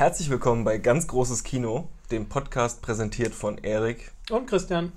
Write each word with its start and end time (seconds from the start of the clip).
Herzlich 0.00 0.30
willkommen 0.30 0.64
bei 0.64 0.78
Ganz 0.78 1.08
Großes 1.08 1.44
Kino, 1.44 1.86
dem 2.10 2.26
Podcast 2.26 2.80
präsentiert 2.80 3.34
von 3.34 3.58
Erik. 3.58 4.12
Und 4.30 4.46
Christian. 4.46 4.92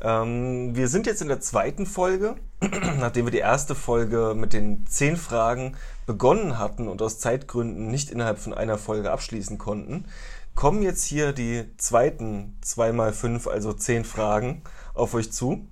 Ähm, 0.00 0.74
wir 0.74 0.88
sind 0.88 1.04
jetzt 1.04 1.20
in 1.20 1.28
der 1.28 1.42
zweiten 1.42 1.84
Folge, 1.84 2.36
nachdem 2.98 3.26
wir 3.26 3.30
die 3.30 3.40
erste 3.40 3.74
Folge 3.74 4.32
mit 4.34 4.54
den 4.54 4.86
zehn 4.86 5.18
Fragen 5.18 5.76
begonnen 6.06 6.58
hatten 6.58 6.88
und 6.88 7.02
aus 7.02 7.18
Zeitgründen 7.18 7.88
nicht 7.88 8.10
innerhalb 8.10 8.38
von 8.38 8.54
einer 8.54 8.78
Folge 8.78 9.10
abschließen 9.10 9.58
konnten, 9.58 10.06
kommen 10.54 10.80
jetzt 10.80 11.04
hier 11.04 11.34
die 11.34 11.66
zweiten 11.76 12.56
2x5, 12.64 13.50
also 13.50 13.74
zehn 13.74 14.06
Fragen 14.06 14.62
auf 14.94 15.12
euch 15.12 15.30
zu. 15.30 15.68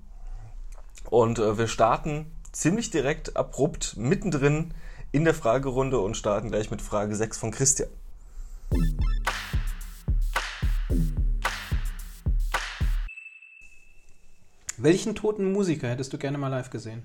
Und 1.09 1.39
äh, 1.39 1.57
wir 1.57 1.67
starten 1.67 2.31
ziemlich 2.51 2.91
direkt, 2.91 3.37
abrupt, 3.37 3.97
mittendrin 3.97 4.75
in 5.11 5.23
der 5.23 5.33
Fragerunde 5.33 5.97
und 5.97 6.15
starten 6.15 6.51
gleich 6.51 6.69
mit 6.69 6.83
Frage 6.83 7.15
6 7.15 7.39
von 7.39 7.49
Christian. 7.49 7.89
Welchen 14.77 15.15
toten 15.15 15.51
Musiker 15.51 15.89
hättest 15.89 16.13
du 16.13 16.17
gerne 16.17 16.37
mal 16.37 16.49
live 16.49 16.69
gesehen? 16.69 17.03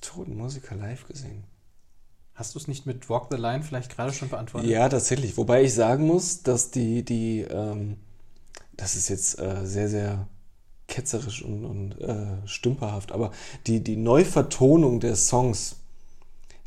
Toten 0.00 0.36
Musiker 0.36 0.76
live 0.76 1.06
gesehen. 1.06 1.44
Hast 2.34 2.54
du 2.54 2.58
es 2.58 2.68
nicht 2.68 2.86
mit 2.86 3.10
Walk 3.10 3.28
the 3.30 3.36
Line 3.36 3.64
vielleicht 3.64 3.94
gerade 3.94 4.12
schon 4.12 4.28
beantwortet? 4.28 4.70
Ja, 4.70 4.88
tatsächlich. 4.88 5.36
Wobei 5.36 5.64
ich 5.64 5.74
sagen 5.74 6.06
muss, 6.06 6.42
dass 6.42 6.70
die, 6.70 7.02
die, 7.04 7.40
ähm, 7.40 7.96
das 8.76 8.94
ist 8.94 9.08
jetzt 9.08 9.40
äh, 9.40 9.66
sehr, 9.66 9.88
sehr 9.88 10.28
ketzerisch 10.86 11.42
und, 11.42 11.64
und 11.64 12.00
äh, 12.00 12.46
stümperhaft, 12.46 13.10
aber 13.10 13.32
die, 13.66 13.82
die 13.82 13.96
Neuvertonung 13.96 15.00
der 15.00 15.16
Songs 15.16 15.76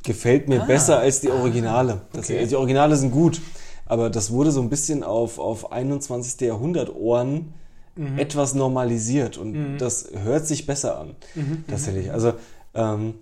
gefällt 0.04 0.48
mir 0.48 0.64
Ah. 0.64 0.66
besser 0.66 1.00
als 1.00 1.22
die 1.22 1.30
Originale. 1.30 2.02
Das, 2.14 2.26
Okay. 2.30 2.46
Die 2.46 2.56
Originale 2.56 2.96
sind 2.96 3.12
gut, 3.12 3.42
aber 3.86 4.10
das 4.10 4.32
wurde 4.32 4.52
so 4.52 4.62
ein 4.62 4.70
bisschen 4.70 5.04
auf, 5.04 5.40
auf 5.40 5.72
21. 5.72 6.42
Jahrhundert 6.48 6.94
Ohren 6.96 7.54
Mhm. 7.96 8.18
etwas 8.18 8.54
normalisiert 8.54 9.38
und 9.38 9.78
das 9.78 10.10
hört 10.24 10.48
sich 10.48 10.66
besser 10.66 11.00
an. 11.00 11.16
Mhm. 11.36 11.66
Tatsächlich. 11.68 12.12
Also 12.14 12.34
ähm, 12.74 13.16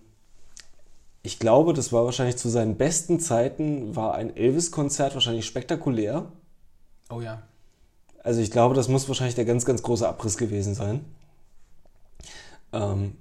ich 1.23 1.39
glaube, 1.39 1.73
das 1.73 1.91
war 1.91 2.05
wahrscheinlich 2.05 2.37
zu 2.37 2.47
seinen 2.49 2.75
besten 2.75 3.19
Zeiten, 3.19 3.95
war 3.95 4.13
ein 4.13 4.35
Elvis-Konzert 4.35 5.13
wahrscheinlich 5.15 5.45
spektakulär. 5.47 6.25
Oh 7.09 7.21
ja. 7.21 7.41
Also 8.23 8.39
ich 8.41 8.51
glaube, 8.51 8.75
das 8.75 8.87
muss 8.87 9.07
wahrscheinlich 9.07 9.35
der 9.35 9.45
ganz, 9.45 9.65
ganz 9.65 9.81
große 9.81 10.07
Abriss 10.07 10.37
gewesen 10.37 10.75
sein. 10.75 11.03
Ähm, 12.73 13.13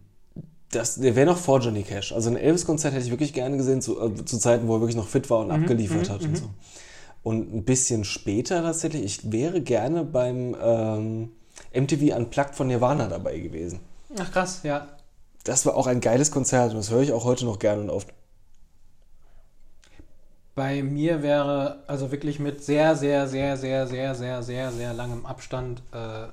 das, 0.70 0.97
der 0.97 1.14
wäre 1.14 1.27
noch 1.27 1.39
vor 1.39 1.61
Johnny 1.61 1.83
Cash. 1.83 2.12
Also 2.12 2.31
ein 2.31 2.36
Elvis-Konzert 2.36 2.95
hätte 2.95 3.05
ich 3.05 3.11
wirklich 3.11 3.33
gerne 3.33 3.56
gesehen, 3.56 3.81
zu, 3.81 4.00
äh, 4.00 4.25
zu 4.25 4.39
Zeiten, 4.39 4.69
wo 4.69 4.77
er 4.77 4.81
wirklich 4.81 4.97
noch 4.97 5.09
fit 5.09 5.31
war 5.31 5.41
und 5.41 5.50
abgeliefert 5.50 6.11
hat 6.11 6.22
und 6.22 6.36
so. 6.36 6.50
Und 7.22 7.53
ein 7.53 7.64
bisschen 7.64 8.05
später 8.05 8.62
tatsächlich, 8.62 9.03
ich 9.03 9.33
wäre 9.33 9.61
gerne 9.61 10.05
beim 10.05 10.56
ähm, 10.62 11.33
MTV 11.75 12.17
Unplugged 12.17 12.55
von 12.55 12.69
Nirvana 12.69 13.09
dabei 13.09 13.39
gewesen. 13.39 13.81
Ach 14.19 14.31
krass, 14.31 14.61
ja. 14.62 14.89
Das 15.44 15.67
war 15.67 15.77
auch 15.77 15.87
ein 15.87 16.00
geiles 16.00 16.31
Konzert 16.31 16.70
und 16.70 16.78
das 16.78 16.91
höre 16.91 17.03
ich 17.03 17.12
auch 17.12 17.25
heute 17.25 17.44
noch 17.44 17.59
gerne 17.59 17.83
und 17.83 17.91
oft. 17.91 18.12
Bei 20.55 20.83
mir 20.83 21.22
wäre 21.22 21.84
also 21.87 22.10
wirklich 22.10 22.38
mit 22.38 22.65
sehr, 22.65 22.97
sehr, 22.97 23.28
sehr, 23.28 23.56
sehr, 23.56 23.87
sehr, 23.87 24.15
sehr, 24.15 24.43
sehr, 24.43 24.72
sehr 24.72 24.94
langem 24.94 25.27
Abstand 25.27 25.83
äh, 25.93 26.28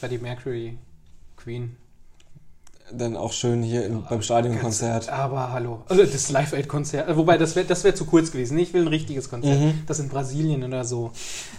Freddie 0.00 0.18
Mercury, 0.18 0.78
Queen. 1.36 1.76
Dann 2.92 3.16
auch 3.16 3.32
schön 3.32 3.62
hier 3.62 3.84
im, 3.84 4.04
beim 4.04 4.22
Stadionkonzert. 4.22 5.08
Aber 5.08 5.52
hallo. 5.52 5.82
Also 5.88 6.04
das 6.04 6.30
Live-Aid-Konzert. 6.30 7.08
Äh, 7.08 7.16
Wobei, 7.16 7.36
das 7.36 7.54
wäre 7.56 7.66
das 7.66 7.84
wär 7.84 7.94
zu 7.94 8.06
kurz 8.06 8.32
gewesen. 8.32 8.58
Ich 8.58 8.72
will 8.72 8.82
ein 8.82 8.88
richtiges 8.88 9.28
Konzert. 9.28 9.60
Mhm. 9.60 9.82
Das 9.86 9.98
in 9.98 10.08
Brasilien 10.08 10.64
oder 10.64 10.84
so. 10.84 11.12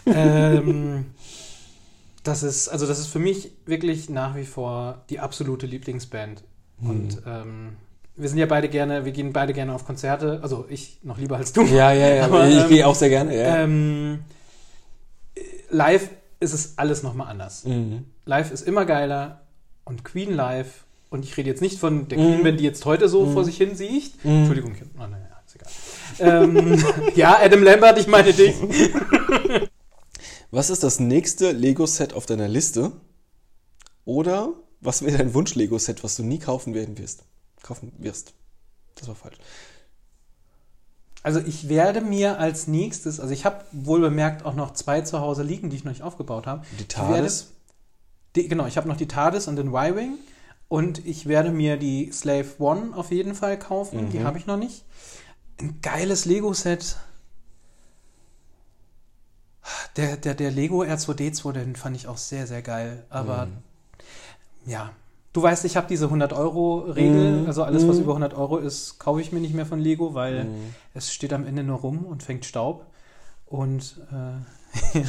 ähm, 0.06 1.06
das 2.24 2.44
ist, 2.44 2.68
also 2.68 2.88
das 2.88 3.00
ist 3.00 3.08
für 3.08 3.20
mich 3.20 3.52
wirklich 3.66 4.10
nach 4.10 4.36
wie 4.36 4.46
vor 4.46 5.04
die 5.10 5.20
absolute 5.20 5.66
Lieblingsband. 5.66 6.44
Mhm. 6.80 6.90
Und 6.90 7.22
ähm, 7.26 7.78
wir 8.16 8.28
sind 8.28 8.38
ja 8.38 8.46
beide 8.46 8.68
gerne, 8.68 9.06
wir 9.06 9.12
gehen 9.12 9.32
beide 9.32 9.54
gerne 9.54 9.74
auf 9.74 9.86
Konzerte. 9.86 10.40
Also 10.42 10.66
ich 10.70 11.00
noch 11.04 11.18
lieber 11.18 11.38
als 11.38 11.54
du. 11.54 11.64
Ja, 11.64 11.92
ja, 11.92 12.10
ja. 12.16 12.26
Aber, 12.26 12.48
ich 12.48 12.56
ähm, 12.56 12.70
gehe 12.70 12.88
auch 12.88 12.96
sehr 12.96 13.10
gerne. 13.10 13.36
Ja. 13.36 13.64
Ähm, 13.64 14.20
live 15.70 16.10
ist 16.40 16.54
es 16.54 16.78
alles 16.78 17.04
nochmal 17.04 17.28
anders. 17.28 17.66
Mhm. 17.66 18.06
Live 18.26 18.52
ist 18.52 18.68
immer 18.68 18.86
geiler 18.86 19.42
und 19.86 20.04
Queen 20.04 20.34
live. 20.34 20.86
Und 21.10 21.26
ich 21.26 21.36
rede 21.38 21.50
jetzt 21.50 21.62
nicht 21.62 21.80
von 21.80 22.08
der 22.08 22.18
Mhm. 22.20 22.24
Queen-Band, 22.34 22.60
die 22.60 22.64
jetzt 22.64 22.86
heute 22.86 23.10
so 23.10 23.26
vor 23.32 23.44
sich 23.44 23.58
hin 23.58 23.76
sieht. 23.76 24.14
Entschuldigung, 24.24 24.76
ich, 24.76 24.82
oh, 24.96 25.08
naja, 25.08 25.42
ist 25.46 25.56
egal. 25.56 26.44
ähm, 26.44 26.84
ja, 27.16 27.38
Adam 27.42 27.64
Lambert, 27.64 27.98
ich 27.98 28.08
meine 28.08 28.32
dich. 28.34 28.56
Was 30.52 30.70
ist 30.70 30.84
das 30.84 31.00
nächste 31.00 31.52
Lego-Set 31.52 32.14
auf 32.14 32.26
deiner 32.26 32.48
Liste? 32.48 32.92
Oder 34.06 34.54
was 34.82 35.04
wäre 35.04 35.18
dein 35.18 35.34
Wunsch-Lego-Set, 35.34 36.04
was 36.04 36.16
du 36.16 36.24
nie 36.24 36.40
kaufen 36.40 36.74
werden 36.74 36.98
wirst? 36.98 37.24
Kaufen 37.62 37.92
wirst. 38.00 38.34
Das 38.96 39.08
war 39.08 39.14
falsch. 39.16 39.38
Also 41.22 41.40
ich 41.40 41.68
werde 41.70 42.02
mir 42.02 42.40
als 42.40 42.68
nächstes, 42.68 43.20
also 43.20 43.34
ich 43.34 43.46
habe 43.46 43.66
wohl 43.74 44.00
bemerkt 44.00 44.46
auch 44.46 44.56
noch 44.56 44.74
zwei 44.74 45.02
zu 45.02 45.20
Hause 45.20 45.44
liegen, 45.44 45.70
die 45.70 45.76
ich 45.76 45.84
noch 45.84 45.92
nicht 45.92 46.02
aufgebaut 46.02 46.48
habe. 46.48 46.62
Die 46.80 46.84
Ich 46.84 46.98
werde- 46.98 47.12
TARDIS? 47.14 47.52
Die, 48.36 48.48
genau, 48.48 48.66
ich 48.68 48.78
habe 48.78 48.88
noch 48.88 48.96
die 48.98 49.08
TARDIS 49.08 49.48
und 49.48 49.58
den 49.58 49.68
Y-Wing. 49.68 50.14
Und 50.70 51.06
ich 51.06 51.26
werde 51.28 51.52
mir 51.52 51.76
die 51.78 52.12
Slave 52.14 52.48
One 52.60 52.96
auf 52.96 53.12
jeden 53.12 53.36
Fall 53.36 53.58
kaufen. 53.60 54.10
Die 54.12 54.24
habe 54.24 54.38
ich 54.38 54.46
noch 54.46 54.56
nicht. 54.58 54.86
Ein 55.60 55.80
geiles 55.82 56.26
Lego-Set. 56.26 56.96
Der, 59.98 60.16
der, 60.18 60.36
der 60.36 60.52
Lego 60.52 60.84
R2D2, 60.84 61.52
den 61.52 61.76
fand 61.76 61.96
ich 61.96 62.08
auch 62.08 62.18
sehr, 62.18 62.48
sehr 62.48 62.62
geil. 62.62 63.04
Aber 63.10 63.48
ja, 64.66 64.92
du 65.34 65.42
weißt, 65.42 65.66
ich 65.66 65.76
habe 65.76 65.88
diese 65.88 66.08
Mhm. 66.08 66.22
100-Euro-Regel. 66.22 67.44
Also 67.48 67.64
alles, 67.64 67.88
was 67.88 67.98
Mhm. 67.98 68.04
über 68.04 68.14
100 68.14 68.34
Euro 68.36 68.58
ist, 68.58 69.00
kaufe 69.00 69.22
ich 69.22 69.32
mir 69.32 69.40
nicht 69.42 69.54
mehr 69.56 69.66
von 69.66 69.80
Lego, 69.80 70.14
weil 70.14 70.48
es 70.94 71.12
steht 71.12 71.34
am 71.34 71.46
Ende 71.46 71.64
nur 71.64 71.80
rum 71.80 72.06
und 72.06 72.24
fängt 72.24 72.46
Staub. 72.46 72.86
Und 73.48 74.00
äh, 74.12 75.02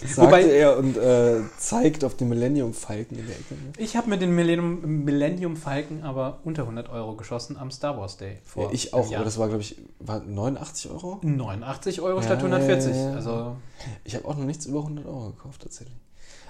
Sagte 0.06 0.20
Wobei- 0.22 0.42
er 0.44 0.76
und 0.78 0.96
äh, 0.96 1.40
zeigt 1.58 2.04
auf 2.04 2.16
den 2.16 2.28
Millennium 2.28 2.72
Falken 2.74 3.18
in 3.18 3.26
der 3.26 3.36
Ecke. 3.36 3.54
ne? 3.54 3.72
Ich 3.78 3.96
habe 3.96 4.08
mir 4.10 4.18
den 4.18 4.34
Millennium, 4.34 5.04
Millennium 5.04 5.56
Falcon 5.56 6.02
aber 6.02 6.38
unter 6.44 6.62
100 6.62 6.88
Euro 6.90 7.14
geschossen 7.16 7.56
am 7.56 7.70
Star 7.70 7.96
Wars 7.98 8.16
Day. 8.16 8.38
Vor 8.44 8.64
Ja, 8.66 8.70
ich 8.72 8.94
auch, 8.94 9.10
Jahr. 9.10 9.20
aber 9.20 9.24
das 9.24 9.38
war, 9.38 9.48
glaube 9.48 9.62
ich, 9.62 9.76
war 9.98 10.20
89 10.20 10.90
Euro? 10.90 11.18
89 11.22 12.00
Euro 12.00 12.20
statt 12.22 12.40
Ja, 12.42 12.46
140. 12.46 12.94
ja. 12.96 13.12
Also 13.14 13.56
Ich 14.04 14.14
habe 14.14 14.26
auch 14.26 14.36
noch 14.36 14.44
nichts 14.44 14.66
über 14.66 14.80
100 14.80 15.06
Euro 15.06 15.30
gekauft, 15.32 15.62
tatsächlich. 15.62 15.96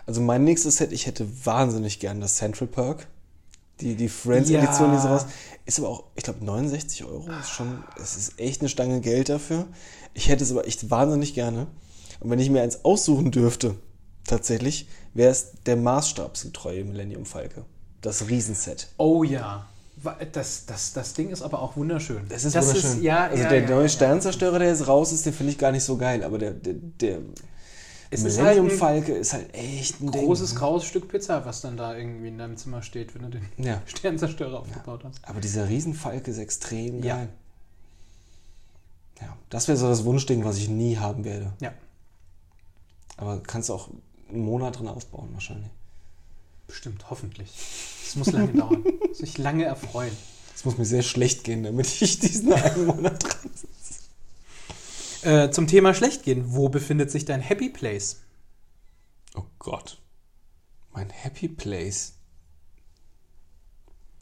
Also 0.07 0.21
mein 0.21 0.45
nächstes 0.45 0.77
Set, 0.77 0.93
ich 0.93 1.07
hätte 1.07 1.27
wahnsinnig 1.45 2.01
gern 2.01 2.21
das 2.21 2.37
Central 2.37 2.67
Perk. 2.69 3.07
Die, 3.81 3.95
die 3.95 4.09
Friends-Edition, 4.09 4.91
Ja. 4.91 4.97
die 4.97 5.03
sowas. 5.03 5.27
Ist 5.65 5.79
aber 5.79 5.89
auch, 5.89 6.05
ich 6.17 6.25
glaube, 6.25 6.45
69 6.45 7.05
Euro. 7.05 7.27
Ist 7.41 7.51
schon, 7.51 7.85
es 8.03 8.17
ist 8.17 8.41
echt 8.41 8.61
eine 8.61 8.69
Stange 8.69 9.01
Geld 9.01 9.29
dafür. 9.29 9.67
Ich 10.15 10.29
hätte 10.29 10.43
es 10.43 10.51
aber 10.51 10.67
echt 10.67 10.91
wahnsinnig 10.91 11.35
gerne. 11.35 11.69
Und 12.21 12.31
wenn 12.31 12.39
ich 12.39 12.51
mir 12.51 12.63
eins 12.63 12.85
aussuchen 12.85 13.31
dürfte, 13.31 13.75
tatsächlich, 14.25 14.89
wäre 15.15 15.31
es 15.31 15.53
der 15.67 15.77
maßstabsgetreue 15.77 16.85
Millennium 16.85 17.25
Falke. 17.27 17.65
Das 18.01 18.29
Riesenset. 18.29 18.89
Oh 18.97 19.23
ja. 19.25 19.67
Das, 20.33 20.65
das, 20.67 20.93
das 20.93 21.15
Ding 21.15 21.31
ist 21.31 21.43
aber 21.43 21.61
auch 21.61 21.77
wunderschön. 21.77 22.23
Das 22.29 22.45
ist 22.45 22.55
wunderschön. 22.55 23.03
ja, 23.03 23.27
also 23.27 23.43
ja, 23.43 23.49
der 23.49 23.63
ja, 23.63 23.69
neue. 23.71 23.89
Sternzerstörer, 23.89 24.61
der 24.61 24.69
jetzt 24.69 24.87
raus 24.87 25.11
ist, 25.13 25.27
den 25.27 25.33
finde 25.33 25.53
ich 25.53 25.59
gar 25.59 25.73
nicht 25.73 25.83
so 25.83 25.97
geil. 25.97 26.23
Aber 26.23 26.39
der, 26.39 26.53
der, 26.53 26.75
der 26.75 27.19
Es 28.11 28.23
ist 28.23 28.37
Millennium 28.37 28.67
halt 28.67 28.75
ein 28.75 28.79
Falke 28.79 29.13
ist 29.15 29.33
halt 29.33 29.53
echt 29.55 30.01
ein 30.01 30.13
großes 30.13 30.51
Ding. 30.51 30.59
graues 30.61 30.85
Stück 30.85 31.09
Pizza, 31.09 31.45
was 31.45 31.63
dann 31.63 31.77
da 31.77 31.97
irgendwie 31.97 32.29
in 32.29 32.39
deinem 32.39 32.57
Zimmer 32.57 32.83
steht, 32.83 33.13
wenn 33.17 33.23
du 33.23 33.29
den 33.41 33.49
Ja. 33.57 33.83
Sternzerstörer 33.87 34.61
aufgebaut 34.61 35.01
hast. 35.03 35.19
Aber 35.25 35.41
dieser 35.41 35.69
Riesenfalke 35.69 36.31
ist 36.31 36.39
extrem 36.39 37.03
Ja. 37.03 37.17
geil. 37.17 37.29
Ja, 39.21 39.37
das 39.51 39.67
wäre 39.67 39.77
so 39.77 39.89
das 39.89 40.05
Wunschding, 40.05 40.45
was 40.45 40.59
ich 40.59 40.69
nie 40.69 40.97
haben 40.97 41.25
werde. 41.25 41.53
Ja, 41.61 41.73
Aber 43.19 43.43
kannst 43.43 43.69
du 43.69 43.75
auch 43.75 43.91
einen 44.31 44.45
Monat 44.45 44.79
drin 44.79 44.89
aufbauen 44.89 45.29
wahrscheinlich. 45.33 45.71
bestimmt, 46.67 47.11
hoffentlich. 47.11 47.51
Es 48.07 48.17
muss 48.17 48.33
lange 48.33 48.53
dauern. 48.55 48.85
Muss 49.09 49.21
ich 49.21 49.37
lange 49.37 49.65
erfreuen. 49.65 50.17
Es 50.55 50.65
muss 50.65 50.79
mir 50.79 50.85
sehr 50.87 51.03
schlecht 51.03 51.45
gehen, 51.45 51.63
damit 51.65 52.01
ich 52.01 52.19
diesen 52.21 52.53
einen 52.53 52.87
Monat 52.87 53.23
dran 53.23 53.51
sitze. 53.55 55.29
Äh, 55.29 55.51
zum 55.51 55.67
Thema 55.67 55.95
schlecht 55.95 56.23
gehen. 56.23 56.55
Wo 56.55 56.69
befindet 56.69 57.11
sich 57.11 57.25
dein 57.25 57.41
Happy 57.41 57.69
Place? 57.69 58.21
Oh 59.35 59.45
Gott. 59.59 60.01
Mein 60.93 61.11
Happy 61.11 61.49
Place. 61.49 62.15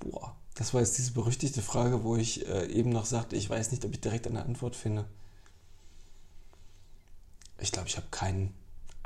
Boah. 0.01 0.35
Das 0.55 0.73
war 0.73 0.81
jetzt 0.81 0.97
diese 0.97 1.13
berüchtigte 1.13 1.61
Frage, 1.61 2.03
wo 2.03 2.17
ich 2.17 2.49
äh, 2.49 2.67
eben 2.73 2.89
noch 2.89 3.05
sagte, 3.05 3.37
ich 3.37 3.51
weiß 3.51 3.73
nicht, 3.73 3.85
ob 3.85 3.93
ich 3.93 4.01
direkt 4.01 4.27
eine 4.27 4.43
Antwort 4.43 4.75
finde. 4.75 5.05
Ich 7.59 7.73
glaube, 7.73 7.89
ich 7.89 7.97
habe 7.99 8.07
keinen 8.11 8.55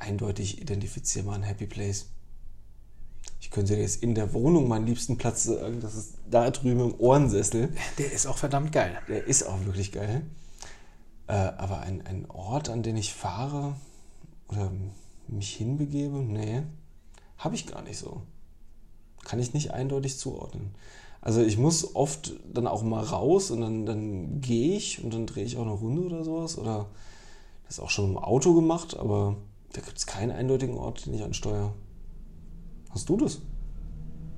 eindeutig 0.01 0.61
identifizierbaren 0.61 1.43
Happy 1.43 1.67
Place. 1.67 2.07
Ich 3.41 3.51
könnte 3.51 3.75
dir 3.75 3.83
jetzt 3.83 4.03
in 4.03 4.15
der 4.15 4.33
Wohnung 4.33 4.69
meinen 4.69 4.87
liebsten 4.87 5.17
Platz 5.17 5.45
sagen. 5.45 5.81
Das 5.81 5.95
ist 5.95 6.15
da 6.29 6.51
drüben 6.51 6.81
im 6.81 6.95
Ohrensessel. 7.01 7.73
Der 7.99 8.13
ist 8.13 8.27
auch 8.27 8.39
verdammt 8.39 8.73
geil. 8.73 8.99
Der 9.09 9.27
ist 9.27 9.45
auch 9.45 9.65
wirklich 9.65 9.93
geil. 9.93 10.23
Äh, 11.27 11.33
aber 11.33 11.81
ein, 11.81 12.07
ein 12.07 12.31
Ort, 12.31 12.69
an 12.69 12.83
den 12.83 12.97
ich 12.97 13.15
fahre 13.15 13.77
oder 14.49 14.71
mich 15.29 15.55
hinbegebe, 15.55 16.19
nee, 16.19 16.63
habe 17.39 17.55
ich 17.55 17.67
gar 17.67 17.83
nicht 17.83 17.99
so. 17.99 18.23
Kann 19.25 19.39
ich 19.39 19.55
nicht 19.55 19.73
eindeutig 19.73 20.19
zuordnen. 20.19 20.75
Also 21.21 21.43
ich 21.43 21.59
muss 21.59 21.95
oft 21.95 22.33
dann 22.53 22.67
auch 22.67 22.83
mal 22.83 23.05
raus 23.05 23.51
und 23.51 23.61
dann, 23.61 23.87
dann 23.87 24.41
gehe 24.41 24.77
ich 24.77 25.05
und 25.05 25.13
dann 25.13 25.27
drehe 25.27 25.45
ich 25.45 25.57
auch 25.57 25.63
eine 25.63 25.71
Runde 25.71 26.03
oder 26.03 26.25
sowas. 26.25 26.59
Oder 26.59 26.87
das 27.67 27.79
ist 27.79 27.81
auch 27.81 27.91
schon 27.91 28.11
im 28.11 28.19
Auto 28.19 28.55
gemacht, 28.55 28.97
aber 28.97 29.37
da 29.73 29.81
gibt 29.81 29.97
es 29.99 30.07
keinen 30.07 30.31
eindeutigen 30.33 30.77
Ort, 30.77 31.07
den 31.07 31.15
ich 31.15 31.23
ansteuere. 31.23 31.73
Hast 32.91 33.09
du 33.09 33.17
das? 33.17 33.41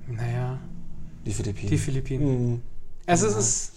Naja, 0.07 0.59
Die 1.25 1.33
Philippinen. 1.33 1.71
die 1.71 1.79
Philippinen. 1.79 2.51
Mhm. 2.53 2.63
Also 3.07 3.27
es 3.27 3.37
ist. 3.37 3.73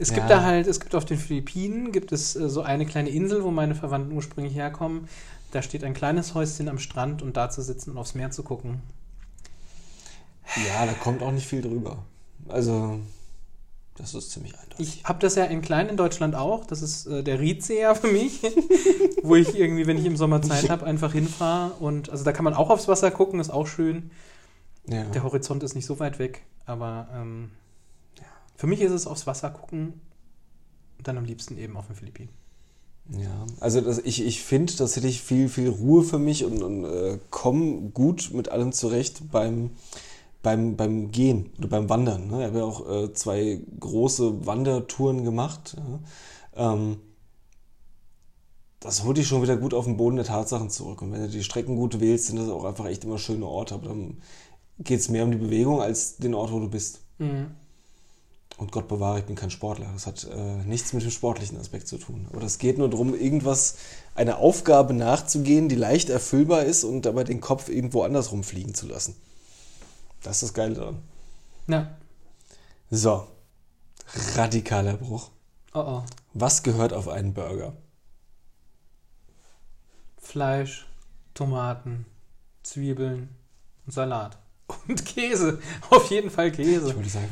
Es 0.00 0.10
gibt 0.12 0.30
Ja. 0.30 0.36
da 0.38 0.42
halt, 0.44 0.68
es 0.68 0.78
gibt 0.78 0.94
auf 0.94 1.04
den 1.04 1.18
Philippinen, 1.18 1.90
gibt 1.90 2.12
es 2.12 2.36
äh, 2.36 2.48
so 2.48 2.62
eine 2.62 2.86
kleine 2.86 3.08
Insel, 3.08 3.42
wo 3.42 3.50
meine 3.50 3.74
Verwandten 3.74 4.12
ursprünglich 4.14 4.54
herkommen. 4.54 5.08
Da 5.50 5.60
steht 5.62 5.82
ein 5.82 5.94
kleines 5.94 6.34
Häuschen 6.34 6.68
am 6.68 6.78
Strand 6.78 7.20
und 7.22 7.36
da 7.36 7.50
zu 7.50 7.62
sitzen 7.62 7.90
und 7.90 7.98
aufs 7.98 8.14
Meer 8.14 8.30
zu 8.30 8.44
gucken. 8.44 8.80
Ja, 10.68 10.86
da 10.86 10.92
kommt 10.92 11.22
auch 11.22 11.32
nicht 11.32 11.46
viel 11.46 11.62
drüber. 11.62 12.04
Also, 12.48 13.00
das 13.98 14.14
ist 14.14 14.30
ziemlich 14.30 14.58
eindeutig. 14.58 14.98
Ich 14.98 15.04
habe 15.04 15.18
das 15.18 15.34
ja 15.34 15.44
in 15.44 15.60
klein 15.60 15.88
in 15.88 15.96
Deutschland 15.96 16.34
auch. 16.34 16.64
Das 16.64 16.82
ist 16.82 17.06
äh, 17.06 17.22
der 17.22 17.40
Riedsee 17.40 17.80
ja 17.80 17.94
für 17.94 18.06
mich, 18.06 18.42
wo 19.22 19.34
ich 19.34 19.58
irgendwie, 19.58 19.86
wenn 19.86 19.98
ich 19.98 20.04
im 20.04 20.16
Sommer 20.16 20.40
Zeit 20.40 20.70
habe, 20.70 20.86
einfach 20.86 21.12
hinfahre. 21.12 21.72
Und 21.80 22.10
also 22.10 22.24
da 22.24 22.32
kann 22.32 22.44
man 22.44 22.54
auch 22.54 22.70
aufs 22.70 22.86
Wasser 22.88 23.10
gucken, 23.10 23.40
ist 23.40 23.50
auch 23.50 23.66
schön. 23.66 24.10
ja. 24.86 25.04
Der 25.04 25.24
Horizont 25.24 25.62
ist 25.62 25.74
nicht 25.74 25.86
so 25.86 25.98
weit 25.98 26.18
weg, 26.18 26.42
aber 26.64 27.08
ähm, 27.12 27.50
für 28.56 28.66
mich 28.66 28.80
ist 28.80 28.92
es 28.92 29.06
aufs 29.06 29.26
Wasser 29.26 29.50
gucken 29.50 30.00
und 30.98 31.08
dann 31.08 31.18
am 31.18 31.24
liebsten 31.24 31.58
eben 31.58 31.76
auf 31.76 31.86
den 31.86 31.96
Philippinen. 31.96 32.30
Ja, 33.10 33.46
also 33.60 33.80
das, 33.80 33.98
ich, 33.98 34.24
ich 34.24 34.42
finde, 34.42 34.74
das 34.76 34.96
hätte 34.96 35.06
ich 35.06 35.22
viel, 35.22 35.48
viel 35.48 35.70
Ruhe 35.70 36.02
für 36.02 36.18
mich 36.18 36.44
und, 36.44 36.62
und 36.62 36.84
äh, 36.84 37.18
komme 37.30 37.90
gut 37.90 38.30
mit 38.34 38.50
allem 38.50 38.72
zurecht 38.72 39.30
beim, 39.30 39.70
beim, 40.42 40.76
beim 40.76 41.10
Gehen 41.10 41.50
oder 41.58 41.68
beim 41.68 41.88
Wandern. 41.88 42.28
Ne? 42.28 42.40
Ich 42.40 42.46
habe 42.46 42.58
ja 42.58 42.64
auch 42.64 42.88
äh, 42.88 43.12
zwei 43.12 43.60
große 43.80 44.46
Wandertouren 44.46 45.24
gemacht. 45.24 45.76
Ja? 46.56 46.72
Ähm, 46.72 46.98
das 48.80 49.02
holt 49.04 49.16
dich 49.16 49.26
schon 49.26 49.42
wieder 49.42 49.56
gut 49.56 49.74
auf 49.74 49.86
den 49.86 49.96
Boden 49.96 50.16
der 50.16 50.24
Tatsachen 50.24 50.70
zurück. 50.70 51.02
Und 51.02 51.12
wenn 51.12 51.22
du 51.22 51.28
die 51.28 51.42
Strecken 51.42 51.76
gut 51.76 52.00
wählst, 52.00 52.26
sind 52.26 52.36
das 52.36 52.48
auch 52.48 52.64
einfach 52.64 52.86
echt 52.86 53.04
immer 53.04 53.18
schöne 53.18 53.46
Orte. 53.46 53.74
Aber 53.74 53.88
dann 53.88 54.18
geht 54.78 55.00
es 55.00 55.08
mehr 55.08 55.24
um 55.24 55.32
die 55.32 55.38
Bewegung 55.38 55.80
als 55.80 56.16
den 56.18 56.34
Ort, 56.34 56.52
wo 56.52 56.60
du 56.60 56.68
bist. 56.68 57.00
Und 58.56 58.72
Gott 58.72 58.88
bewahre, 58.88 59.20
ich 59.20 59.24
bin 59.24 59.36
kein 59.36 59.50
Sportler. 59.50 59.88
Das 59.92 60.06
hat 60.06 60.28
äh, 60.32 60.64
nichts 60.64 60.92
mit 60.92 61.02
dem 61.02 61.10
sportlichen 61.10 61.58
Aspekt 61.58 61.88
zu 61.88 61.98
tun. 61.98 62.26
Aber 62.30 62.40
das 62.40 62.58
geht 62.58 62.78
nur 62.78 62.88
darum, 62.88 63.14
irgendwas, 63.14 63.76
eine 64.14 64.38
Aufgabe 64.38 64.94
nachzugehen, 64.94 65.68
die 65.68 65.76
leicht 65.76 66.08
erfüllbar 66.08 66.64
ist 66.64 66.84
und 66.84 67.02
dabei 67.02 67.24
den 67.24 67.40
Kopf 67.40 67.68
irgendwo 67.68 68.02
anders 68.02 68.30
rumfliegen 68.32 68.74
zu 68.74 68.86
lassen. 68.86 69.16
Das 70.22 70.36
ist 70.36 70.42
das 70.42 70.54
Geile 70.54 70.74
daran. 70.74 71.02
Ja. 71.66 71.96
So, 72.90 73.26
radikaler 74.36 74.96
Bruch. 74.96 75.30
Oh 75.74 75.80
oh. 75.80 76.04
Was 76.32 76.62
gehört 76.62 76.92
auf 76.92 77.08
einen 77.08 77.34
Burger? 77.34 77.76
Fleisch, 80.16 80.86
Tomaten, 81.34 82.06
Zwiebeln 82.62 83.28
und 83.86 83.92
Salat. 83.92 84.38
Und 84.86 85.02
Käse. 85.06 85.62
Auf 85.88 86.10
jeden 86.10 86.30
Fall 86.30 86.52
Käse. 86.52 86.90
Ich 86.90 86.94
würde 86.94 87.08
sagen, 87.08 87.28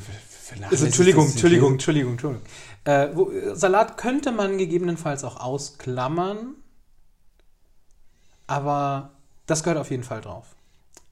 Also, 0.71 0.87
Entschuldigung, 0.87 1.27
Entschuldigung, 1.29 1.73
Entschuldigung, 1.73 2.13
Entschuldigung. 2.13 2.47
Äh, 2.85 3.09
wo, 3.15 3.31
Salat 3.55 3.99
könnte 3.99 4.33
man 4.33 4.57
gegebenenfalls 4.57 5.23
auch 5.23 5.37
ausklammern, 5.39 6.55
aber 8.47 9.11
das 9.45 9.63
gehört 9.63 9.79
auf 9.79 9.91
jeden 9.91 10.03
Fall 10.05 10.23
drauf. 10.23 10.56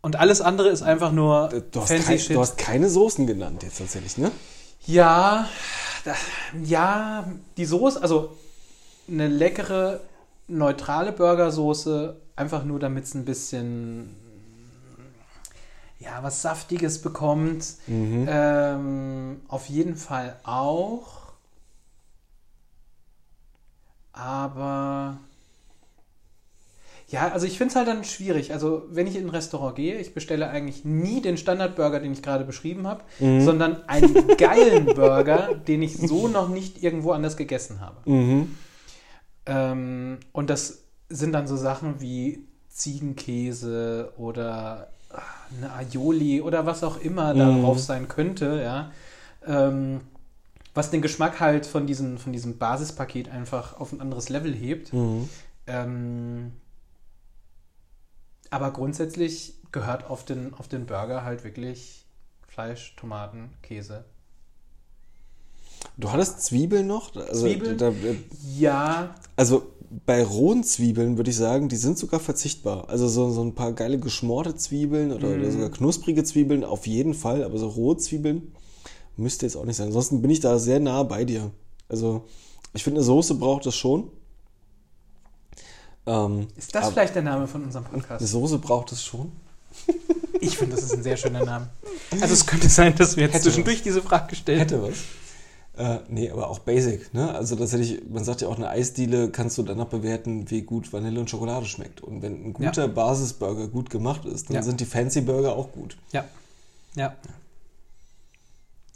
Und 0.05 0.17
alles 0.17 0.43
andere 0.43 0.69
ist 0.69 0.83
einfach 0.83 1.13
nur 1.13 1.49
Du 1.73 1.81
hast, 1.81 1.89
fancy 1.89 2.05
kein, 2.05 2.19
shit. 2.19 2.37
du 2.37 2.41
hast 2.41 2.59
keine 2.59 2.91
Soßen 2.91 3.27
genannt 3.27 3.63
jetzt 3.63 3.79
tatsächlich, 3.79 4.19
ne? 4.19 4.31
ja, 4.85 5.49
da, 6.05 6.15
ja, 6.63 7.25
die 7.57 7.65
Soße, 7.65 8.03
also 8.03 8.37
eine 9.09 9.29
leckere, 9.29 10.01
neutrale 10.47 11.11
Burgersoße, 11.11 12.17
einfach 12.37 12.65
nur 12.65 12.79
damit 12.81 13.05
es 13.05 13.15
ein 13.15 13.25
bisschen, 13.25 14.15
ja, 16.01 16.23
was 16.23 16.43
Saftiges 16.43 17.01
bekommt. 17.01 17.65
Ähm, 17.89 19.41
auf 19.49 19.71
jeden 19.71 19.97
Fall 19.97 20.37
auch. 20.45 21.33
Aber 24.13 25.17
ja, 27.09 27.29
also 27.33 27.47
ich 27.47 27.59
finde 27.59 27.71
es 27.73 27.77
halt 27.77 27.87
dann 27.89 28.03
schwierig. 28.05 28.53
Also 28.53 28.83
wenn 28.91 29.07
ich 29.07 29.17
in 29.17 29.27
ein 29.27 29.31
Restaurant 29.31 29.77
gehe, 29.77 29.99
ich 29.99 30.15
bestelle 30.15 30.49
eigentlich 30.49 30.85
nie 30.85 31.21
den 31.21 31.37
Standardburger, 31.37 32.01
den 32.01 32.13
ich 32.13 32.23
gerade 32.23 32.45
beschrieben 32.45 32.87
habe, 32.87 33.03
sondern 33.19 33.87
einen 33.89 34.15
geilen 34.39 34.87
Burger, 34.87 35.55
den 35.69 35.83
ich 35.83 35.97
so 35.97 36.29
noch 36.29 36.49
nicht 36.49 36.83
irgendwo 36.83 37.13
anders 37.13 37.37
gegessen 37.37 37.81
habe. 37.81 38.11
Mhm. 38.11 38.57
Ähm, 39.47 40.19
und 40.33 40.51
das 40.51 40.85
sind 41.09 41.33
dann 41.33 41.47
so 41.47 41.57
Sachen 41.57 42.01
wie 42.01 42.47
Ziegenkäse 42.71 44.13
oder 44.17 44.89
ah, 45.11 45.21
eine 45.57 45.73
Aioli 45.75 46.41
oder 46.41 46.67
was 46.67 46.83
auch 46.83 47.01
immer 47.01 47.35
Mhm. 47.35 47.63
drauf 47.63 47.79
sein 47.79 48.09
könnte, 48.09 48.61
ja. 48.63 48.91
Ähm, 49.47 50.01
was 50.75 50.91
den 50.91 51.03
Geschmack 51.03 51.39
halt 51.39 51.67
von 51.67 51.87
diesem, 51.87 52.19
von 52.19 52.33
diesem 52.33 52.59
Basispaket 52.59 53.31
einfach 53.31 53.79
auf 53.79 53.93
ein 53.93 54.01
anderes 54.01 54.29
Level 54.29 54.53
hebt. 54.53 54.93
Mhm. 54.93 55.29
Ähm, 55.67 56.53
aber 58.55 58.71
grundsätzlich 58.71 59.55
gehört 59.73 60.09
auf 60.09 60.25
den, 60.25 60.55
auf 60.55 60.69
den 60.69 60.87
Burger 60.87 61.25
halt 61.25 61.43
wirklich 61.43 62.07
Fleisch, 62.47 62.95
Tomaten, 62.97 63.51
Käse. 63.63 64.05
Du 65.97 66.13
hattest 66.13 66.43
Zwiebeln 66.43 66.87
noch? 66.87 67.15
Also, 67.17 67.47
Zwiebeln? 67.47 67.79
Da, 67.79 67.93
Ja, 68.57 69.15
also 69.35 69.75
bei 70.07 70.23
rohen 70.23 70.63
Zwiebeln 70.63 71.17
würde 71.17 71.31
ich 71.31 71.37
sagen, 71.37 71.69
die 71.69 71.77
sind 71.77 71.99
sogar 71.99 72.21
verzichtbar. 72.21 72.89
Also 72.89 73.09
so, 73.09 73.31
so 73.31 73.43
ein 73.43 73.57
paar 73.57 73.73
geile 73.73 73.99
geschmorte 73.99 74.55
Zwiebeln 74.55 75.13
oder, 75.13 75.35
oder 75.35 75.51
sogar 75.51 75.71
knusprige 75.71 76.23
Zwiebeln 76.23 76.63
auf 76.63 76.87
jeden 76.87 77.15
Fall, 77.15 77.43
aber 77.43 77.59
so 77.59 77.69
rohe 77.69 77.97
Zwiebeln 77.97 78.53
müsste 79.17 79.47
jetzt 79.47 79.57
auch 79.57 79.65
nicht 79.65 79.77
sein. 79.77 79.89
Ansonsten 79.89 80.23
bin 80.23 80.31
ich 80.31 80.41
da 80.41 80.59
sehr 80.59 80.79
nah 80.79 81.03
bei 81.03 81.25
dir. 81.25 81.51
Also 81.89 82.25
ich 82.73 82.85
finde, 82.85 83.01
eine 83.01 83.05
Soße 83.05 83.35
braucht 83.35 83.67
das 83.67 83.75
schon. 83.75 84.11
Ähm, 86.07 86.49
ist 86.57 86.75
das 86.75 86.91
vielleicht 86.91 87.15
der 87.15 87.23
Name 87.23 87.47
von 87.47 87.65
unserem 87.65 87.87
Eine 87.87 87.99
Podcast? 88.03 88.27
Soße 88.27 88.59
braucht 88.59 88.93
es 88.93 89.03
schon. 89.05 89.33
Ich 90.41 90.57
finde, 90.57 90.77
das 90.77 90.85
ist 90.85 90.93
ein 90.93 91.03
sehr 91.03 91.17
schöner 91.17 91.45
Name. 91.45 91.69
Also 92.21 92.33
es 92.35 92.47
könnte 92.47 92.69
sein, 92.69 92.95
dass 92.97 93.17
wir 93.17 93.25
jetzt 93.25 93.35
Hätte 93.35 93.45
zwischendurch 93.45 93.83
diese 93.83 94.03
Frage 94.03 94.29
gestellt 94.29 94.61
Hätte 94.61 94.83
was. 94.83 94.95
Äh, 95.77 96.01
nee, 96.09 96.31
aber 96.31 96.49
auch 96.51 96.61
basic, 96.61 97.13
ne? 97.15 97.35
Also 97.35 97.57
das 97.57 97.73
hätte 97.73 97.83
ich, 97.83 98.03
man 98.09 98.23
sagt 98.23 98.43
ja 98.43 98.49
auch, 98.49 98.57
eine 98.57 98.69
Eisdiele 98.69 99.31
kannst 99.31 99.59
du 99.59 99.65
danach 99.65 99.87
bewerten, 99.87 100.49
wie 100.51 100.63
gut 100.63 100.93
Vanille 100.93 101.19
und 101.19 101.29
Schokolade 101.29 101.67
schmeckt. 101.67 102.01
Und 102.01 102.23
wenn 102.23 102.45
ein 102.47 102.53
guter 102.53 102.83
Ja. 102.83 102.87
Basisburger 102.87 103.67
gut 103.67 103.91
gemacht 103.91 104.25
ist, 104.25 104.49
dann 104.51 104.57
Ja. 104.57 104.63
sind 104.63 104.81
die 104.81 104.85
Fancy 104.85 105.23
Burger 105.23 105.57
auch 105.57 105.73
gut. 105.73 105.97
Ja. 106.13 106.25
Ja. 106.95 107.17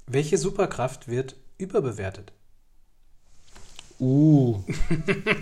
Welche 0.07 0.39
Superkraft 0.39 1.09
wird 1.09 1.35
überbewertet? 1.59 2.33
Uh, 3.99 4.61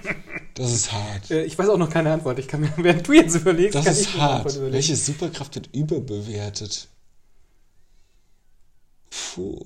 das 0.56 0.72
ist 0.72 0.92
hart. 0.92 1.30
Äh, 1.30 1.44
ich 1.44 1.56
weiß 1.58 1.68
auch 1.68 1.78
noch 1.78 1.90
keine 1.90 2.12
Antwort. 2.12 2.38
Ich 2.38 2.48
kann 2.48 2.60
mir, 2.60 2.72
während 2.76 3.06
du 3.06 3.12
jetzt 3.12 3.34
überlegst, 3.36 3.75
Das 3.76 3.84
kann 3.84 3.92
ist 3.94 4.00
ich 4.00 4.08
Antwort 4.14 4.30
hart. 4.44 4.54
überlegen. 4.56 4.72
Welche 4.75 4.96
Superkraft 4.96 5.54
wird 5.54 5.68
überbewertet? 5.75 6.88
Puh. 9.10 9.58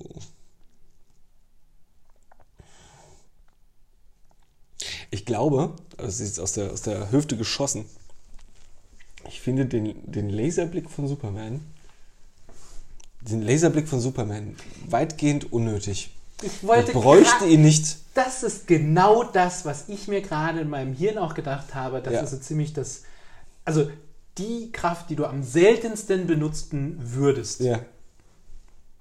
Ich 5.09 5.25
glaube, 5.25 5.75
also 5.97 6.23
ist 6.23 6.39
aus 6.39 6.53
der, 6.53 6.71
aus 6.71 6.81
der 6.83 7.11
Hüfte 7.11 7.37
geschossen, 7.37 7.85
ich 9.27 9.39
finde 9.41 9.65
den, 9.65 10.09
den 10.11 10.29
Laserblick 10.29 10.89
von 10.89 11.07
Superman, 11.07 11.61
den 13.21 13.41
Laserblick 13.41 13.87
von 13.87 13.99
Superman 14.01 14.55
weitgehend 14.87 15.51
unnötig. 15.53 16.11
Ich 16.41 16.51
Ich 16.53 16.63
wollte 16.67 16.91
bräuchte 16.93 17.45
gra- 17.45 17.47
ihn 17.47 17.61
nicht. 17.61 17.97
Das 18.13 18.43
ist 18.43 18.67
genau 18.67 19.23
das, 19.23 19.63
was 19.65 19.87
ich 19.89 20.07
mir 20.07 20.21
gerade 20.21 20.59
in 20.59 20.69
meinem 20.69 20.93
Hirn 20.93 21.17
auch 21.17 21.33
gedacht 21.33 21.73
habe. 21.75 22.01
Das 22.01 22.13
Ja. 22.13 22.21
ist 22.21 22.31
so 22.31 22.37
ziemlich 22.37 22.73
das. 22.73 23.03
Also 23.65 23.89
die 24.37 24.71
Kraft, 24.71 25.09
die 25.09 25.15
du 25.15 25.25
am 25.25 25.43
seltensten 25.43 26.27
benutzen 26.27 26.97
würdest. 27.01 27.59
Ja. 27.61 27.79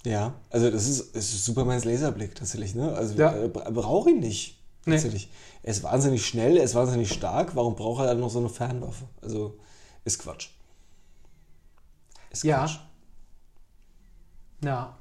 Ja, 0.04 0.34
also 0.50 0.70
das 0.70 0.86
ist, 0.88 1.14
das 1.14 1.24
ist 1.32 1.44
Supermans 1.44 1.84
Laserblick 1.84 2.34
tatsächlich, 2.34 2.74
ne? 2.74 2.92
Also 2.94 3.14
Ja. 3.14 3.36
äh, 3.36 3.48
bra- 3.48 3.68
brauche 3.70 4.10
ihn 4.10 4.20
nicht. 4.20 4.58
Nee. 4.86 4.94
Tatsächlich. 4.94 5.30
Er 5.62 5.72
ist 5.72 5.82
wahnsinnig 5.82 6.24
schnell, 6.26 6.56
er 6.56 6.64
ist 6.64 6.74
wahnsinnig 6.74 7.12
stark. 7.12 7.54
Warum 7.54 7.74
braucht 7.76 8.00
er 8.00 8.06
dann 8.06 8.20
noch 8.20 8.30
so 8.30 8.38
eine 8.38 8.48
Fernwaffe? 8.48 9.04
Also 9.20 9.58
ist 10.04 10.18
Quatsch. 10.20 10.48
Ist 12.30 12.44
Ja, 12.44 12.60
Quatsch. 12.60 12.78
Ja. 14.64 14.96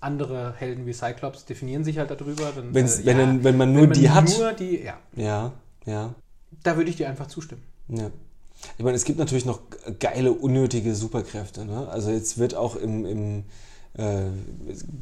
Andere 0.00 0.54
Helden 0.56 0.86
wie 0.86 0.92
Cyclops 0.92 1.44
definieren 1.46 1.84
sich 1.84 1.98
halt 1.98 2.10
darüber. 2.10 2.52
Dann, 2.54 2.74
Wenn's- 2.74 3.00
äh, 3.00 3.06
wenn, 3.06 3.18
ja, 3.18 3.44
wenn 3.44 3.56
man 3.56 3.72
nur 3.72 3.86
die 3.86 4.10
hat. 4.10 4.28
Nur 4.38 4.52
die, 4.52 4.82
ja. 4.82 4.98
Ja, 5.16 5.52
ja, 5.86 6.14
Da 6.62 6.76
würde 6.76 6.90
ich 6.90 6.96
dir 6.96 7.08
einfach 7.08 7.26
zustimmen. 7.28 7.62
ja. 7.88 8.10
Ich 8.78 8.84
meine, 8.84 8.96
es 8.96 9.04
gibt 9.04 9.18
natürlich 9.18 9.44
noch 9.44 9.60
geile, 10.00 10.32
unnötige 10.32 10.94
Superkräfte. 10.94 11.66
Ne? 11.66 11.86
Also 11.88 12.10
jetzt 12.10 12.38
wird 12.38 12.54
auch 12.54 12.74
im, 12.74 13.04
im 13.04 13.44
äh, 13.94 14.24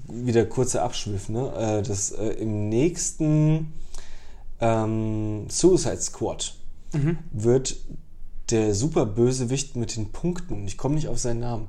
wieder 0.08 0.44
kurzer 0.44 0.82
Abschwiff, 0.82 1.28
ne? 1.28 1.52
äh, 1.56 1.82
das 1.82 2.10
äh, 2.10 2.30
im 2.30 2.68
nächsten 2.68 3.72
ähm, 4.60 5.46
Suicide 5.48 6.00
Squad 6.00 6.54
wird 7.32 7.76
der 8.50 8.74
Superbösewicht 8.74 9.74
mit 9.76 9.96
den 9.96 10.10
Punkten, 10.12 10.66
ich 10.66 10.76
komme 10.78 10.94
nicht 10.96 11.08
auf 11.08 11.18
seinen 11.18 11.40
Namen, 11.40 11.68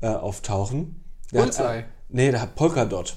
äh, 0.00 0.08
auftauchen. 0.08 1.02
Der 1.32 1.42
hat, 1.42 1.56
Bullseye. 1.56 1.84
Nee, 2.12 2.30
der 2.30 2.42
hat 2.42 2.54
Polkadot. 2.54 3.16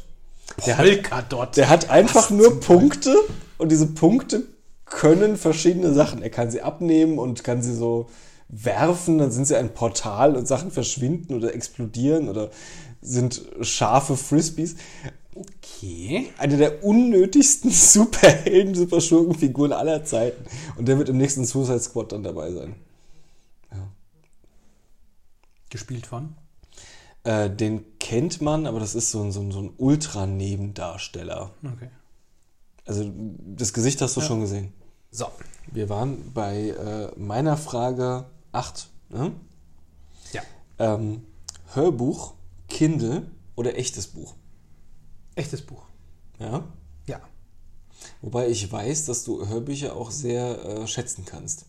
Der 0.66 0.78
hat, 0.78 0.86
Polkadot. 0.86 1.58
der 1.58 1.70
hat 1.70 1.90
einfach 1.90 2.24
Was 2.26 2.30
nur 2.32 2.60
Punkte 2.60 3.16
und 3.58 3.72
diese 3.72 3.88
Punkte 3.88 4.44
können 4.86 5.38
verschiedene 5.38 5.94
Sachen. 5.94 6.22
Er 6.22 6.30
kann 6.30 6.52
sie 6.52 6.62
abnehmen 6.62 7.18
und 7.18 7.44
kann 7.44 7.62
sie 7.62 7.74
so 7.74 8.10
werfen, 8.48 9.18
dann 9.18 9.32
sind 9.32 9.46
sie 9.46 9.56
ein 9.56 9.74
Portal 9.74 10.36
und 10.36 10.48
Sachen 10.48 10.72
verschwinden 10.72 11.34
oder 11.36 11.54
explodieren 11.54 12.30
oder 12.30 12.52
sind 13.02 13.42
scharfe 13.62 14.16
Frisbees. 14.16 14.76
Okay. 15.34 16.30
Eine 16.38 16.58
der 16.58 16.84
unnötigsten 16.84 17.70
Superhelden, 17.72 18.76
Superschurkenfiguren 18.76 19.74
aller 19.74 20.06
Zeiten. 20.06 20.46
Und 20.78 20.88
der 20.88 20.98
wird 20.98 21.10
im 21.10 21.18
nächsten 21.18 21.46
Suicide 21.46 21.80
Squad 21.80 22.12
dann 22.12 22.24
dabei 22.24 22.52
sein. 22.52 22.76
Gespielt 25.70 26.08
von? 26.08 26.36
Äh, 27.26 27.50
den 27.50 27.98
kennt 27.98 28.40
man, 28.40 28.68
aber 28.68 28.80
das 28.80 28.94
ist 28.94 29.10
so 29.10 29.22
ein, 29.24 29.32
so 29.32 29.42
ein, 29.42 29.52
so 29.52 29.60
ein 29.60 29.74
Ultra-Nebendarsteller. 29.78 31.52
Okay. 31.64 31.90
Also 32.86 33.12
das 33.16 33.74
Gesicht 33.74 34.00
hast 34.02 34.16
du 34.16 34.22
schon 34.22 34.42
gesehen. 34.42 34.74
So. 35.10 35.28
Wir 35.72 35.90
waren 35.90 36.34
bei 36.34 36.70
äh, 36.70 37.12
meiner 37.20 37.58
Frage 37.58 38.28
8. 38.52 38.90
Ne? 39.10 39.32
Ja. 40.34 40.44
Ähm, 40.78 41.26
Hörbuch, 41.74 42.36
Kindle 42.68 43.26
oder 43.56 43.76
echtes 43.76 44.06
Buch? 44.06 44.36
Echtes 45.34 45.64
Buch. 45.64 45.84
Ja. 46.38 46.64
Ja. 47.08 47.22
Wobei 48.22 48.50
ich 48.50 48.72
weiß, 48.72 49.06
dass 49.06 49.24
du 49.24 49.48
Hörbücher 49.48 49.96
auch 49.96 50.12
sehr 50.12 50.64
äh, 50.64 50.88
schätzen 50.88 51.26
kannst. 51.26 51.66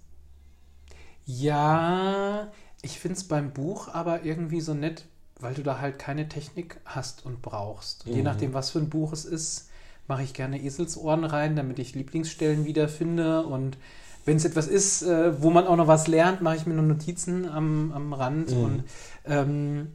Ja, 1.25 2.52
ich 2.82 3.00
finde 3.00 3.16
es 3.16 3.26
beim 3.26 3.54
Buch 3.54 3.88
aber 3.88 4.25
irgendwie 4.25 4.60
so 4.60 4.75
nett, 4.75 5.06
weil 5.40 5.54
du 5.54 5.62
da 5.62 5.78
halt 5.80 5.98
keine 5.98 6.28
Technik 6.28 6.80
hast 6.84 7.24
und 7.26 7.42
brauchst. 7.42 8.06
Und 8.06 8.14
Je 8.14 8.22
nachdem, 8.22 8.54
was 8.54 8.70
für 8.70 8.78
ein 8.78 8.88
Buch 8.88 9.12
es 9.12 9.24
ist, 9.24 9.68
mache 10.08 10.22
ich 10.22 10.34
gerne 10.34 10.62
Eselsohren 10.62 11.24
rein, 11.24 11.56
damit 11.56 11.78
ich 11.78 11.94
Lieblingsstellen 11.94 12.64
wiederfinde. 12.64 13.44
Und 13.46 13.76
wenn 14.24 14.36
es 14.36 14.44
etwas 14.44 14.66
ist, 14.66 15.02
äh, 15.02 15.40
wo 15.42 15.50
man 15.50 15.66
auch 15.66 15.76
noch 15.76 15.88
was 15.88 16.06
lernt, 16.08 16.40
mache 16.42 16.56
ich 16.56 16.66
mir 16.66 16.74
nur 16.74 16.84
Notizen 16.84 17.48
am, 17.48 17.92
am 17.92 18.12
Rand. 18.12 18.50
Und 18.64 18.84
ähm, 19.24 19.88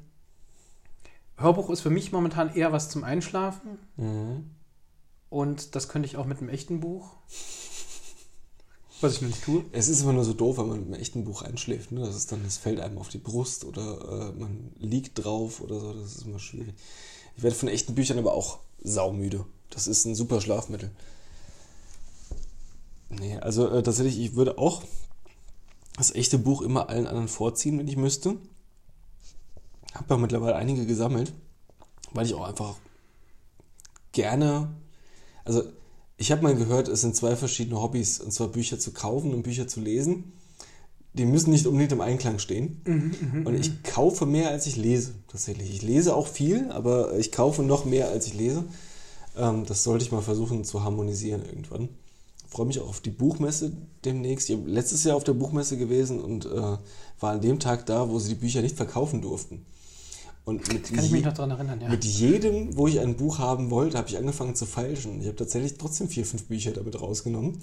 Hörbuch 1.37 1.69
ist 1.69 1.81
für 1.81 1.89
mich 1.89 2.11
momentan 2.11 2.53
eher 2.53 2.71
was 2.71 2.89
zum 2.89 3.03
Einschlafen. 3.03 3.79
Und 5.29 5.75
das 5.75 5.87
könnte 5.87 6.05
ich 6.07 6.17
auch 6.17 6.25
mit 6.25 6.39
einem 6.39 6.49
echten 6.49 6.81
Buch. 6.81 7.15
Was 9.01 9.15
ich 9.15 9.21
nicht 9.23 9.43
tue. 9.43 9.65
Es 9.71 9.87
ist 9.87 10.01
immer 10.01 10.13
nur 10.13 10.23
so 10.23 10.33
doof, 10.33 10.59
wenn 10.59 10.67
man 10.67 10.79
mit 10.79 10.87
einem 10.87 11.01
echten 11.01 11.25
Buch 11.25 11.41
einschläft. 11.41 11.91
Ne? 11.91 12.01
Das 12.01 12.15
ist 12.15 12.31
dann, 12.31 12.45
es 12.45 12.57
fällt 12.57 12.79
einem 12.79 12.99
auf 12.99 13.09
die 13.09 13.17
Brust 13.17 13.65
oder 13.65 14.31
äh, 14.31 14.39
man 14.39 14.71
liegt 14.79 15.23
drauf 15.23 15.59
oder 15.61 15.79
so. 15.79 15.93
Das 15.93 16.15
ist 16.15 16.25
immer 16.25 16.39
schwierig. 16.39 16.75
Ich 17.35 17.43
werde 17.43 17.55
von 17.55 17.69
echten 17.69 17.95
Büchern 17.95 18.19
aber 18.19 18.33
auch 18.33 18.59
saumüde. 18.83 19.45
Das 19.71 19.87
ist 19.87 20.05
ein 20.05 20.15
super 20.15 20.39
Schlafmittel. 20.39 20.91
Nee, 23.09 23.37
also 23.37 23.67
äh, 23.69 23.81
tatsächlich, 23.81 24.19
ich 24.19 24.35
würde 24.35 24.57
auch 24.57 24.83
das 25.97 26.13
echte 26.13 26.37
Buch 26.37 26.61
immer 26.61 26.89
allen 26.89 27.07
anderen 27.07 27.27
vorziehen, 27.27 27.79
wenn 27.79 27.87
ich 27.87 27.97
müsste. 27.97 28.37
Habe 29.93 30.13
ja 30.13 30.17
mittlerweile 30.17 30.55
einige 30.55 30.85
gesammelt, 30.85 31.33
weil 32.11 32.25
ich 32.25 32.33
auch 32.33 32.47
einfach 32.47 32.75
gerne, 34.11 34.69
also 35.43 35.63
ich 36.21 36.31
habe 36.31 36.43
mal 36.43 36.55
gehört, 36.55 36.87
es 36.87 37.01
sind 37.01 37.15
zwei 37.15 37.35
verschiedene 37.35 37.81
Hobbys, 37.81 38.19
und 38.19 38.31
zwar 38.31 38.49
Bücher 38.49 38.77
zu 38.77 38.91
kaufen 38.91 39.33
und 39.33 39.41
Bücher 39.41 39.67
zu 39.67 39.81
lesen. 39.81 40.33
Die 41.13 41.25
müssen 41.25 41.49
nicht 41.49 41.65
unbedingt 41.65 41.91
im 41.93 41.99
Einklang 41.99 42.37
stehen. 42.37 42.79
und 43.43 43.55
ich 43.55 43.81
kaufe 43.81 44.27
mehr, 44.27 44.51
als 44.51 44.67
ich 44.67 44.77
lese, 44.77 45.15
tatsächlich. 45.27 45.71
Ich 45.71 45.81
lese 45.81 46.15
auch 46.15 46.27
viel, 46.27 46.69
aber 46.69 47.17
ich 47.17 47.31
kaufe 47.31 47.63
noch 47.63 47.85
mehr, 47.85 48.09
als 48.09 48.27
ich 48.27 48.35
lese. 48.35 48.65
Ähm, 49.35 49.65
das 49.65 49.83
sollte 49.83 50.05
ich 50.05 50.11
mal 50.11 50.21
versuchen 50.21 50.63
zu 50.63 50.83
harmonisieren 50.83 51.43
irgendwann. 51.43 51.89
freue 52.47 52.67
mich 52.67 52.79
auch 52.79 52.89
auf 52.89 53.01
die 53.01 53.09
Buchmesse 53.09 53.71
demnächst. 54.05 54.47
Ich 54.49 54.57
bin 54.57 54.67
letztes 54.67 55.03
Jahr 55.03 55.15
auf 55.15 55.23
der 55.23 55.33
Buchmesse 55.33 55.75
gewesen 55.75 56.21
und 56.21 56.45
äh, 56.45 56.77
war 57.19 57.31
an 57.31 57.41
dem 57.41 57.59
Tag 57.59 57.87
da, 57.87 58.09
wo 58.09 58.19
sie 58.19 58.29
die 58.29 58.41
Bücher 58.41 58.61
nicht 58.61 58.77
verkaufen 58.77 59.23
durften. 59.23 59.65
Und 60.43 60.73
mit 60.73 60.91
Kann 60.91 61.05
ich 61.05 61.11
mich 61.11 61.23
noch 61.23 61.33
daran 61.33 61.51
erinnern, 61.51 61.81
ja. 61.81 61.89
mit 61.89 62.03
jedem, 62.03 62.75
wo 62.75 62.87
ich 62.87 62.99
ein 62.99 63.15
Buch 63.15 63.37
haben 63.37 63.69
wollte, 63.69 63.97
habe 63.97 64.09
ich 64.09 64.17
angefangen 64.17 64.55
zu 64.55 64.65
feilschen. 64.65 65.21
Ich 65.21 65.27
habe 65.27 65.35
tatsächlich 65.35 65.77
trotzdem 65.77 66.09
vier, 66.09 66.25
fünf 66.25 66.45
Bücher 66.45 66.71
damit 66.71 66.99
rausgenommen, 66.99 67.59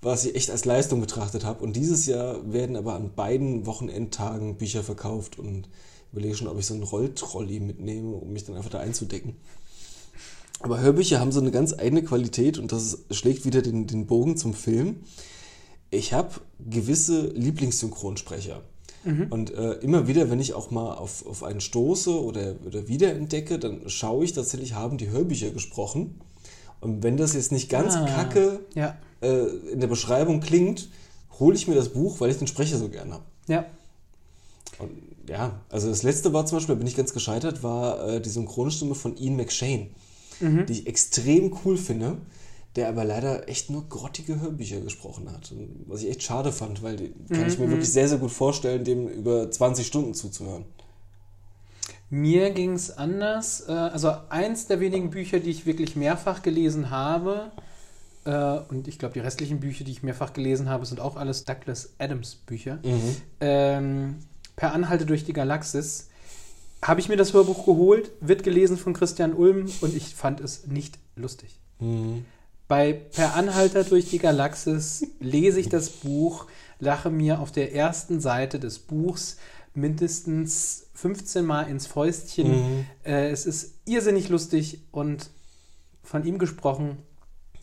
was 0.00 0.24
ich 0.24 0.36
echt 0.36 0.50
als 0.50 0.64
Leistung 0.64 1.00
betrachtet 1.00 1.44
habe. 1.44 1.64
Und 1.64 1.74
dieses 1.74 2.06
Jahr 2.06 2.52
werden 2.52 2.76
aber 2.76 2.94
an 2.94 3.14
beiden 3.14 3.66
Wochenendtagen 3.66 4.56
Bücher 4.56 4.84
verkauft 4.84 5.38
und 5.38 5.68
überlege 6.12 6.36
schon, 6.36 6.46
ob 6.46 6.58
ich 6.58 6.66
so 6.66 6.74
einen 6.74 6.84
Rolltrolley 6.84 7.58
mitnehme, 7.58 8.14
um 8.14 8.32
mich 8.32 8.44
dann 8.44 8.56
einfach 8.56 8.70
da 8.70 8.78
einzudecken. 8.78 9.34
Aber 10.60 10.80
Hörbücher 10.80 11.18
haben 11.18 11.32
so 11.32 11.40
eine 11.40 11.50
ganz 11.50 11.72
eigene 11.72 12.04
Qualität 12.04 12.58
und 12.58 12.70
das 12.70 13.00
schlägt 13.10 13.44
wieder 13.44 13.60
den, 13.60 13.88
den 13.88 14.06
Bogen 14.06 14.36
zum 14.36 14.54
Film. 14.54 15.00
Ich 15.90 16.12
habe 16.12 16.30
gewisse 16.58 17.28
Lieblingssynchronsprecher. 17.28 18.62
Und 19.30 19.52
äh, 19.52 19.72
immer 19.74 20.06
wieder, 20.08 20.30
wenn 20.30 20.40
ich 20.40 20.54
auch 20.54 20.70
mal 20.70 20.94
auf, 20.94 21.26
auf 21.26 21.42
einen 21.42 21.60
stoße 21.60 22.22
oder, 22.22 22.54
oder 22.66 22.88
wiederentdecke, 22.88 23.58
dann 23.58 23.82
schaue 23.88 24.24
ich 24.24 24.32
tatsächlich, 24.32 24.74
haben 24.74 24.96
die 24.96 25.10
Hörbücher 25.10 25.50
gesprochen. 25.50 26.20
Und 26.80 27.02
wenn 27.02 27.16
das 27.16 27.34
jetzt 27.34 27.52
nicht 27.52 27.68
ganz 27.68 27.94
Ah, 27.96 28.06
kacke 28.06 28.60
Ja. 28.74 28.96
äh, 29.20 29.44
in 29.72 29.80
der 29.80 29.88
Beschreibung 29.88 30.40
klingt, 30.40 30.88
hole 31.38 31.54
ich 31.54 31.68
mir 31.68 31.74
das 31.74 31.90
Buch, 31.90 32.20
weil 32.20 32.30
ich 32.30 32.38
den 32.38 32.46
Sprecher 32.46 32.78
so 32.78 32.88
gern 32.88 33.12
habe. 33.12 33.24
Ja. 33.48 33.66
Und 34.78 34.90
ja, 35.28 35.60
also 35.70 35.88
das 35.88 36.02
letzte 36.02 36.32
war 36.32 36.44
zum 36.46 36.56
Beispiel, 36.58 36.74
da 36.74 36.78
bin 36.78 36.86
ich 36.86 36.96
ganz 36.96 37.12
gescheitert, 37.12 37.62
war 37.62 38.08
äh, 38.08 38.20
die 38.20 38.28
Synchronstimme 38.30 38.94
von 38.94 39.16
Ian 39.16 39.36
McShane, 39.36 39.88
die 40.40 40.72
ich 40.72 40.86
extrem 40.86 41.54
cool 41.64 41.76
finde, 41.76 42.16
der 42.76 42.88
aber 42.88 43.04
leider 43.04 43.48
echt 43.48 43.70
nur 43.70 43.88
grottige 43.88 44.40
Hörbücher 44.40 44.80
gesprochen 44.80 45.30
hat. 45.30 45.52
Was 45.86 46.02
ich 46.02 46.10
echt 46.10 46.22
schade 46.22 46.50
fand, 46.52 46.82
weil 46.82 46.96
die 46.96 47.14
kann 47.28 47.46
ich 47.46 47.58
mir 47.58 47.68
wirklich 47.70 47.90
sehr, 47.92 48.08
sehr 48.08 48.18
gut 48.18 48.32
vorstellen, 48.32 48.84
dem 48.84 49.06
über 49.08 49.50
20 49.50 49.86
Stunden 49.86 50.14
zuzuhören. 50.14 50.64
Mir 52.10 52.50
ging 52.50 52.72
es 52.72 52.96
anders. 52.96 53.68
Äh, 53.68 53.72
Also 53.72 54.12
eins 54.28 54.66
der 54.66 54.80
wenigen 54.80 55.10
Bücher, 55.10 55.40
die 55.40 55.50
ich 55.50 55.66
wirklich 55.66 55.96
mehrfach 55.96 56.42
gelesen 56.42 56.90
habe, 56.90 57.52
äh, 58.24 58.58
und 58.68 58.88
ich 58.88 58.98
glaube, 58.98 59.14
die 59.14 59.20
restlichen 59.20 59.60
Bücher, 59.60 59.84
die 59.84 59.92
ich 59.92 60.02
mehrfach 60.02 60.32
gelesen 60.32 60.68
habe, 60.68 60.86
sind 60.86 61.00
auch 61.00 61.16
alles 61.16 61.44
Douglas 61.44 61.94
Adams 61.98 62.34
Bücher. 62.36 62.78
Ähm, 63.40 64.16
per 64.56 64.72
Anhalte 64.72 65.06
durch 65.06 65.24
die 65.24 65.32
Galaxis 65.32 66.08
habe 66.82 67.00
ich 67.00 67.08
mir 67.08 67.16
das 67.16 67.32
Hörbuch 67.32 67.64
geholt, 67.66 68.10
wird 68.20 68.42
gelesen 68.42 68.76
von 68.76 68.92
Christian 68.94 69.32
Ulm 69.34 69.70
und 69.80 69.94
ich 69.96 70.14
fand 70.14 70.40
es 70.40 70.66
nicht 70.66 70.98
lustig. 71.16 71.58
Bei 72.74 72.92
Per 72.92 73.36
Anhalter 73.36 73.84
durch 73.84 74.10
die 74.10 74.18
Galaxis 74.18 75.06
lese 75.20 75.60
ich 75.60 75.68
das 75.68 75.90
Buch, 75.90 76.46
lache 76.80 77.08
mir 77.08 77.38
auf 77.38 77.52
der 77.52 77.72
ersten 77.72 78.20
Seite 78.20 78.58
des 78.58 78.80
Buchs 78.80 79.36
mindestens 79.74 80.86
15 80.94 81.44
Mal 81.44 81.68
ins 81.68 81.86
Fäustchen. 81.86 82.84
Äh, 83.04 83.30
es 83.30 83.46
ist 83.46 83.74
irrsinnig 83.84 84.28
lustig 84.28 84.80
und 84.90 85.30
von 86.02 86.26
ihm 86.26 86.40
gesprochen, 86.40 86.98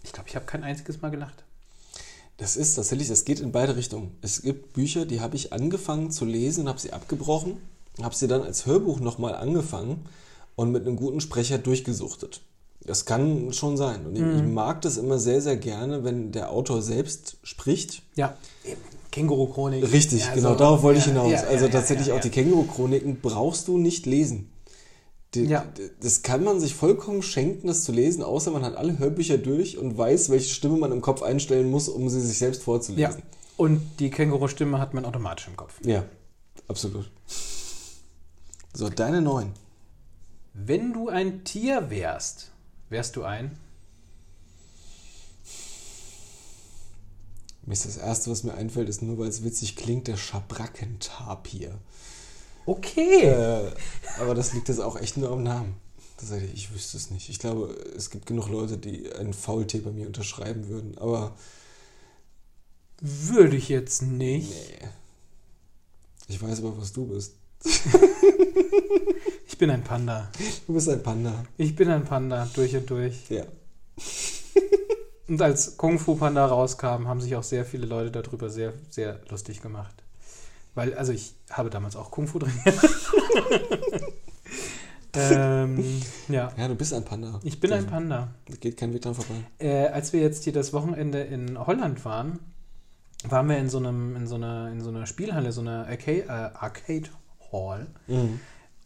ich 0.02 0.14
glaube, 0.14 0.30
ich 0.30 0.36
habe 0.38 0.46
kein 0.46 0.64
einziges 0.64 1.02
Mal 1.02 1.10
gelacht. 1.12 1.44
Das 2.38 2.56
ist 2.56 2.76
tatsächlich, 2.76 3.10
das 3.10 3.26
geht 3.26 3.42
in 3.42 3.52
beide 3.52 3.76
Richtungen. 3.76 4.16
Es 4.22 4.44
gibt 4.44 4.72
Bücher, 4.72 5.06
die 5.06 5.20
habe 5.20 5.36
ich 5.36 5.52
angefangen 5.52 6.12
zu 6.12 6.24
lesen 6.24 6.62
und 6.62 6.70
habe 6.70 6.80
sie 6.80 6.94
abgebrochen, 6.94 7.58
habe 8.02 8.16
sie 8.16 8.30
dann 8.30 8.44
als 8.44 8.66
Hörbuch 8.66 9.02
nochmal 9.02 9.36
angefangen 9.36 10.06
und 10.56 10.72
mit 10.72 10.88
einem 10.88 10.96
guten 10.96 11.20
Sprecher 11.20 11.58
durchgesuchtet. 11.58 12.40
Das 12.86 13.06
kann 13.06 13.54
schon 13.54 13.78
sein. 13.78 14.06
Und 14.08 14.16
ich, 14.16 14.22
ich 14.22 14.44
mag 14.44 14.82
das 14.82 14.98
immer 14.98 15.20
sehr, 15.20 15.42
sehr 15.42 15.56
gerne, 15.58 16.04
wenn 16.04 16.32
der 16.32 16.50
Autor 16.52 16.82
selbst 16.82 17.38
spricht. 17.44 18.02
Ja. 18.16 18.36
Känguru-Chronik. 19.12 19.92
Richtig, 19.92 20.22
Ja, 20.26 20.34
genau, 20.34 20.50
so. 20.52 20.56
darauf 20.56 20.82
wollte 20.84 21.00
ich 21.00 21.06
Ja, 21.06 21.12
hinaus. 21.12 21.32
ja, 21.32 21.42
also 21.44 21.66
ja, 21.66 21.72
tatsächlich 21.72 22.08
ja, 22.08 22.14
auch 22.14 22.18
ja. 22.18 22.24
die 22.24 22.30
Känguru-Chroniken 22.30 23.20
brauchst 23.22 23.68
du 23.68 23.78
nicht 23.78 24.06
lesen. 24.06 24.52
Die, 25.36 25.44
Ja. 25.44 25.66
Das 26.02 26.24
kann 26.24 26.44
man 26.44 26.60
sich 26.60 26.74
vollkommen 26.76 27.22
schenken, 27.22 27.68
das 27.68 27.84
zu 27.84 27.92
lesen, 27.92 28.24
außer 28.24 28.52
man 28.52 28.64
hat 28.64 28.76
alle 28.78 28.98
Hörbücher 28.98 29.38
durch 29.38 29.78
und 29.78 29.98
weiß, 29.98 30.30
welche 30.30 30.50
Stimme 30.50 30.78
man 30.78 30.92
im 30.92 31.02
Kopf 31.02 31.22
einstellen 31.22 31.70
muss, 31.70 31.88
um 31.88 32.10
sie 32.10 32.20
sich 32.22 32.38
selbst 32.38 32.60
Ja, 32.62 32.66
vorzulesen. 32.66 33.22
und 33.58 33.82
die 34.00 34.10
Känguru-Stimme 34.10 34.80
hat 34.80 34.94
man 34.94 35.06
automatisch 35.06 35.48
im 35.48 35.56
Kopf. 35.56 35.76
Ja, 35.86 36.04
absolut. 36.68 37.12
So, 38.74 38.90
deine 38.90 39.22
neun. 39.22 39.52
Wenn 40.54 40.94
du 40.94 41.10
ein 41.10 41.44
Tier 41.44 41.90
wärst, 41.90 42.52
wärst 42.92 43.16
du 43.16 43.24
ein? 43.24 43.58
Mir 47.64 47.74
ist 47.74 47.86
das 47.86 47.98
Erste, 47.98 48.32
was 48.32 48.44
mir 48.44 48.54
einfällt, 48.56 48.90
ist 48.90 49.02
nur, 49.02 49.18
weil 49.20 49.28
es 49.30 49.44
witzig 49.44 49.76
klingt, 49.76 50.08
der 50.08 50.18
Schabrackentapir. 50.18 51.80
Okay. 52.66 53.26
Äh, 53.26 53.72
aber 54.20 54.36
das 54.36 54.54
liegt 54.54 54.70
jetzt 54.70 54.80
auch 54.82 54.98
echt 55.00 55.18
nur 55.18 55.32
am 55.32 55.44
Namen. 55.44 55.76
Tatsächlich, 56.18 56.54
ich 56.54 56.74
wüsste 56.74 56.98
es 56.98 57.10
nicht. 57.12 57.30
Ich 57.30 57.40
glaube, 57.40 57.74
es 57.96 58.10
gibt 58.10 58.26
genug 58.28 58.48
Leute, 58.50 58.78
die 58.78 59.12
einen 59.14 59.34
Faultee 59.34 59.80
bei 59.80 59.92
mir 59.92 60.08
unterschreiben 60.08 60.68
würden, 60.68 60.98
aber 60.98 61.36
Würde 63.02 63.58
ich 63.58 63.70
jetzt 63.70 64.02
nicht. 64.04 64.50
nee. 64.50 64.88
Ich 66.28 66.42
weiß 66.42 66.60
aber, 66.60 66.78
was 66.78 66.94
du 66.94 67.08
bist. 67.08 67.34
Ich 69.48 69.58
bin 69.58 69.70
ein 69.70 69.84
Panda. 69.84 70.32
Du 70.66 70.74
bist 70.74 70.90
ein 70.90 71.04
Panda. 71.04 71.46
Ich 71.58 71.76
bin 71.76 71.90
ein 71.90 72.04
Panda, 72.04 72.50
durch 72.56 72.76
und 72.76 72.90
durch. 72.90 73.30
Ja. 73.30 73.44
Und 75.28 75.42
als 75.42 75.78
Kung 75.78 76.00
Fu 76.00 76.16
Panda 76.16 76.46
rauskam, 76.46 77.08
haben 77.08 77.22
sich 77.22 77.36
auch 77.36 77.44
sehr 77.44 77.64
viele 77.64 77.86
Leute 77.86 78.12
darüber 78.12 78.50
sehr, 78.50 78.74
sehr 78.90 79.22
lustig 79.30 79.62
gemacht. 79.62 80.04
Weil, 80.74 80.94
also 80.96 81.14
ich 81.14 81.36
habe 81.50 81.70
damals 81.70 81.96
auch 81.96 82.12
Kung 82.12 82.28
Fu 82.28 82.40
trainiert. 82.40 82.64
ähm, 85.14 86.02
ja, 86.28 86.52
Ja, 86.58 86.68
du 86.68 86.76
bist 86.76 86.94
ein 86.94 87.06
Panda. 87.06 87.40
ich 87.44 87.60
bin 87.60 87.72
ein 87.72 87.86
Panda. 87.86 88.34
Da 88.46 88.56
geht 88.56 88.78
kein 88.78 88.94
Weg 88.94 89.04
dran 89.04 89.16
vorbei. 89.16 89.36
Äh, 89.60 89.88
als 89.88 90.12
wir 90.12 90.22
jetzt 90.22 90.44
hier 90.44 90.54
das 90.54 90.74
Wochenende 90.74 91.22
in 91.22 91.58
Holland 91.66 92.04
waren, 92.04 92.40
waren 93.24 93.48
wir 93.48 93.58
in 93.58 93.70
so 93.70 93.78
einem, 93.78 94.16
in 94.16 94.28
so 94.28 94.36
einer, 94.36 94.72
in 94.72 94.82
so 94.82 94.90
einer 94.90 95.06
Spielhalle, 95.06 95.52
so 95.52 95.62
einer 95.62 95.88
Arcade, 95.88 96.24
äh, 96.24 96.58
Arcade 96.58 97.10
Hall. 97.52 97.88
Mhm. 98.08 98.40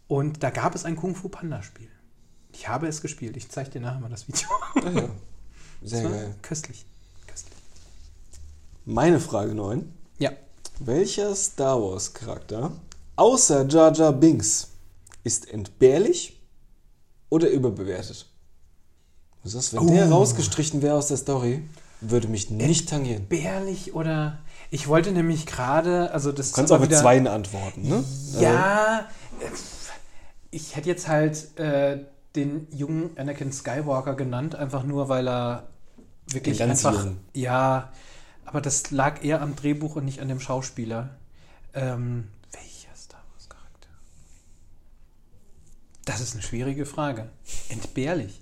Und 0.08 0.44
da 0.44 0.50
gab 0.50 0.76
es 0.76 0.86
ein 0.86 0.96
Kung 0.96 1.16
Fu 1.16 1.30
Panda 1.30 1.62
Spiel. 1.64 1.90
Ich 2.54 2.68
habe 2.68 2.88
es 2.88 3.02
gespielt. 3.02 3.36
Ich 3.38 3.50
zeige 3.50 3.70
dir 3.72 3.82
nachher 3.82 4.00
mal 4.00 4.10
das 4.10 4.28
Video. 4.28 4.48
Ah, 4.76 4.90
ja. 4.90 5.10
Sehr 5.82 6.04
Das 6.04 6.04
war 6.04 6.12
geil. 6.12 6.36
Köstlich. 6.42 6.86
Köstlich. 7.28 7.58
Meine 8.86 9.20
Frage 9.20 9.54
9. 9.54 9.92
Ja. 10.20 10.32
Welcher 10.80 11.36
Star 11.36 11.82
Wars 11.82 12.14
Charakter 12.14 12.72
außer 13.16 13.68
Jar 13.68 13.94
Jar 13.94 14.14
Binks 14.14 14.70
ist 15.24 15.50
entbehrlich 15.50 16.40
oder 17.30 17.50
überbewertet? 17.50 18.28
Du 19.44 19.50
sagst, 19.50 19.74
wenn 19.76 19.88
der 19.88 20.08
Oh. 20.08 20.14
rausgestrichen 20.16 20.82
wäre 20.82 20.96
aus 20.96 21.08
der 21.08 21.18
Story, 21.18 21.62
würde 22.10 22.28
mich 22.28 22.50
nicht 22.50 22.90
tangieren. 22.90 23.28
Bärlich 23.28 23.94
oder. 23.94 24.40
Ich 24.72 24.88
wollte 24.88 25.12
nämlich 25.12 25.46
gerade. 25.46 26.12
Also 26.12 26.32
das 26.32 26.50
Du 26.52 26.56
kannst 26.56 26.72
auch 26.74 26.80
mit 26.80 26.90
wieder- 26.90 27.02
zweien 27.02 27.28
antworten, 27.28 27.88
ne? 27.88 28.04
Ja. 28.40 29.00
äh, 29.40 29.46
Ich 30.52 30.76
hätte 30.76 30.88
jetzt 30.90 31.08
halt 31.08 31.58
äh, 31.60 32.00
den 32.36 32.68
jungen 32.72 33.18
Anakin 33.18 33.52
Skywalker 33.52 34.16
genannt, 34.16 34.56
einfach 34.56 34.84
nur, 34.84 35.10
weil 35.10 35.28
er 35.28 35.68
wirklich 36.28 36.58
Den 36.58 36.68
ganz 36.70 36.86
einfach. 36.86 37.06
jung. 37.06 37.18
Ja. 37.34 37.92
Aber 38.46 38.62
das 38.62 38.92
lag 38.92 39.24
eher 39.24 39.42
am 39.42 39.56
Drehbuch 39.56 39.96
und 39.96 40.06
nicht 40.06 40.20
an 40.22 40.28
dem 40.28 40.40
Schauspieler. 40.40 41.16
Ähm, 41.74 42.28
welcher 42.52 42.96
Star 42.96 43.22
Wars 43.34 43.50
Charakter? 43.50 43.90
Das 46.06 46.22
ist 46.22 46.34
eine 46.34 46.44
schwierige 46.44 46.86
Frage. 46.86 47.30
Entbehrlich. 47.70 48.42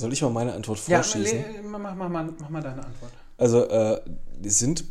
Soll 0.00 0.12
ich 0.12 0.22
mal 0.22 0.30
meine 0.30 0.52
Antwort 0.54 0.80
Ja, 0.88 1.02
vorschießen? 1.02 1.38
le- 1.38 1.62
mach, 1.62 1.78
mach, 1.94 2.08
mach, 2.08 2.24
mach 2.40 2.48
mal 2.50 2.62
deine 2.62 2.84
Antwort. 2.84 3.12
Also, 3.36 3.64
äh, 3.68 4.00
die 4.38 4.50
sind 4.50 4.84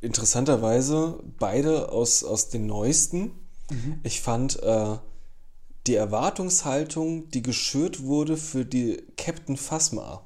interessanterweise 0.00 1.20
beide 1.38 1.90
aus, 1.92 2.24
aus 2.24 2.48
den 2.48 2.66
neuesten. 2.66 3.32
Mhm. 3.70 4.00
Ich 4.02 4.20
fand 4.20 4.62
äh, 4.62 4.96
die 5.86 5.94
Erwartungshaltung, 5.94 7.28
die 7.30 7.42
geschürt 7.42 8.02
wurde 8.02 8.36
für 8.36 8.64
die 8.64 9.02
Captain 9.16 9.56
Phasma, 9.56 10.22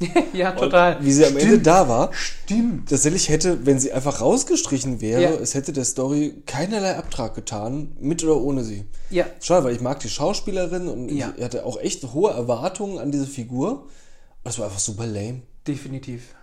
ja, 0.32 0.52
total. 0.52 1.04
wie 1.04 1.12
sie 1.12 1.24
am 1.24 1.36
Ende 1.36 1.58
da 1.60 1.88
war, 1.88 2.10
Stimmt. 2.12 2.88
tatsächlich 2.88 3.28
hätte, 3.28 3.64
wenn 3.66 3.78
sie 3.78 3.92
einfach 3.92 4.20
rausgestrichen 4.20 5.00
wäre, 5.00 5.22
Ja. 5.22 5.30
es 5.30 5.54
hätte 5.54 5.72
der 5.72 5.84
Story 5.84 6.42
keinerlei 6.46 6.96
Abtrag 6.96 7.34
getan, 7.34 7.96
mit 8.00 8.24
oder 8.24 8.36
ohne 8.40 8.64
sie. 8.64 8.84
Ja, 9.10 9.26
Schade, 9.40 9.64
weil 9.64 9.74
ich 9.76 9.80
mag 9.80 10.00
die 10.00 10.08
Schauspielerin 10.08 10.88
und 10.88 11.08
Ja. 11.08 11.32
ich 11.36 11.44
hatte 11.44 11.64
auch 11.64 11.78
echt 11.80 12.02
hohe 12.12 12.32
Erwartungen 12.32 12.98
an 12.98 13.12
diese 13.12 13.26
Figur. 13.26 13.86
Das 14.44 14.58
war 14.58 14.66
einfach 14.66 14.80
super 14.80 15.06
lame. 15.06 15.42
definitiv. 15.68 16.34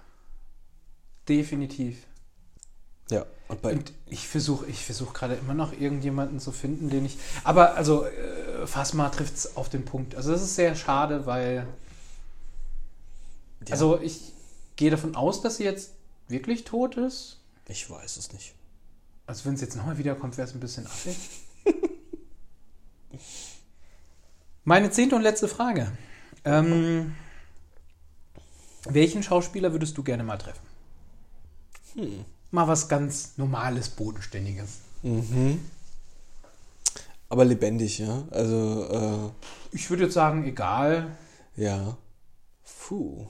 Definitiv. 1.27 1.97
Ja, 3.11 3.25
und 3.47 3.61
bei 3.61 3.73
Und 3.73 3.91
ich 4.07 4.27
versuche 4.27 4.65
ich 4.67 4.83
versuch 4.85 5.13
gerade 5.13 5.35
immer 5.35 5.53
noch 5.53 5.73
irgendjemanden 5.73 6.39
zu 6.39 6.51
finden, 6.51 6.89
den 6.89 7.05
ich. 7.05 7.17
Aber 7.43 7.75
also, 7.75 8.05
äh, 8.05 8.65
Phasma 8.67 9.09
trifft 9.09 9.35
es 9.35 9.57
auf 9.57 9.67
den 9.69 9.83
Punkt. 9.85 10.15
Also, 10.15 10.31
das 10.31 10.41
ist 10.43 10.55
sehr 10.55 10.75
schade, 10.75 11.25
weil. 11.25 11.67
Ja. 13.67 13.71
Also, 13.73 13.99
ich 14.01 14.33
gehe 14.75 14.91
davon 14.91 15.15
aus, 15.15 15.41
dass 15.41 15.57
sie 15.57 15.63
jetzt 15.63 15.91
wirklich 16.27 16.63
tot 16.63 16.95
ist. 16.95 17.39
ich 17.67 17.89
weiß 17.89 18.17
es 18.17 18.31
nicht. 18.33 18.53
Also, 19.27 19.45
wenn 19.45 19.53
es 19.55 19.61
jetzt 19.61 19.75
nochmal 19.75 19.97
wiederkommt, 19.97 20.37
wäre 20.37 20.47
es 20.47 20.53
ein 20.53 20.59
bisschen 20.59 20.85
affig. 20.87 21.17
Meine 24.63 24.91
zehnte 24.91 25.15
und 25.15 25.21
letzte 25.21 25.47
Frage. 25.47 25.91
Ähm, 26.45 27.15
welchen 28.85 29.23
Schauspieler 29.23 29.71
würdest 29.71 29.97
du 29.97 30.03
gerne 30.03 30.23
mal 30.23 30.37
treffen? 30.37 30.65
Hm. 31.95 32.25
Mal 32.51 32.67
was 32.67 32.87
ganz 32.87 33.37
Normales, 33.37 33.89
Bodenständiges. 33.89 34.79
Mhm. 35.03 35.59
Aber 37.29 37.45
lebendig, 37.45 37.99
ja. 37.99 38.23
Also, 38.31 39.33
Ich 39.71 39.89
würde 39.89 40.03
jetzt 40.03 40.13
sagen, 40.15 40.45
egal. 40.45 41.15
äh, 41.55 41.65
ja. 41.65 41.97
Puh. 42.87 43.27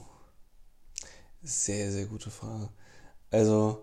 Sehr, 1.42 1.90
sehr 1.90 2.06
gute 2.06 2.30
Frage. 2.30 2.68
Also, 3.30 3.82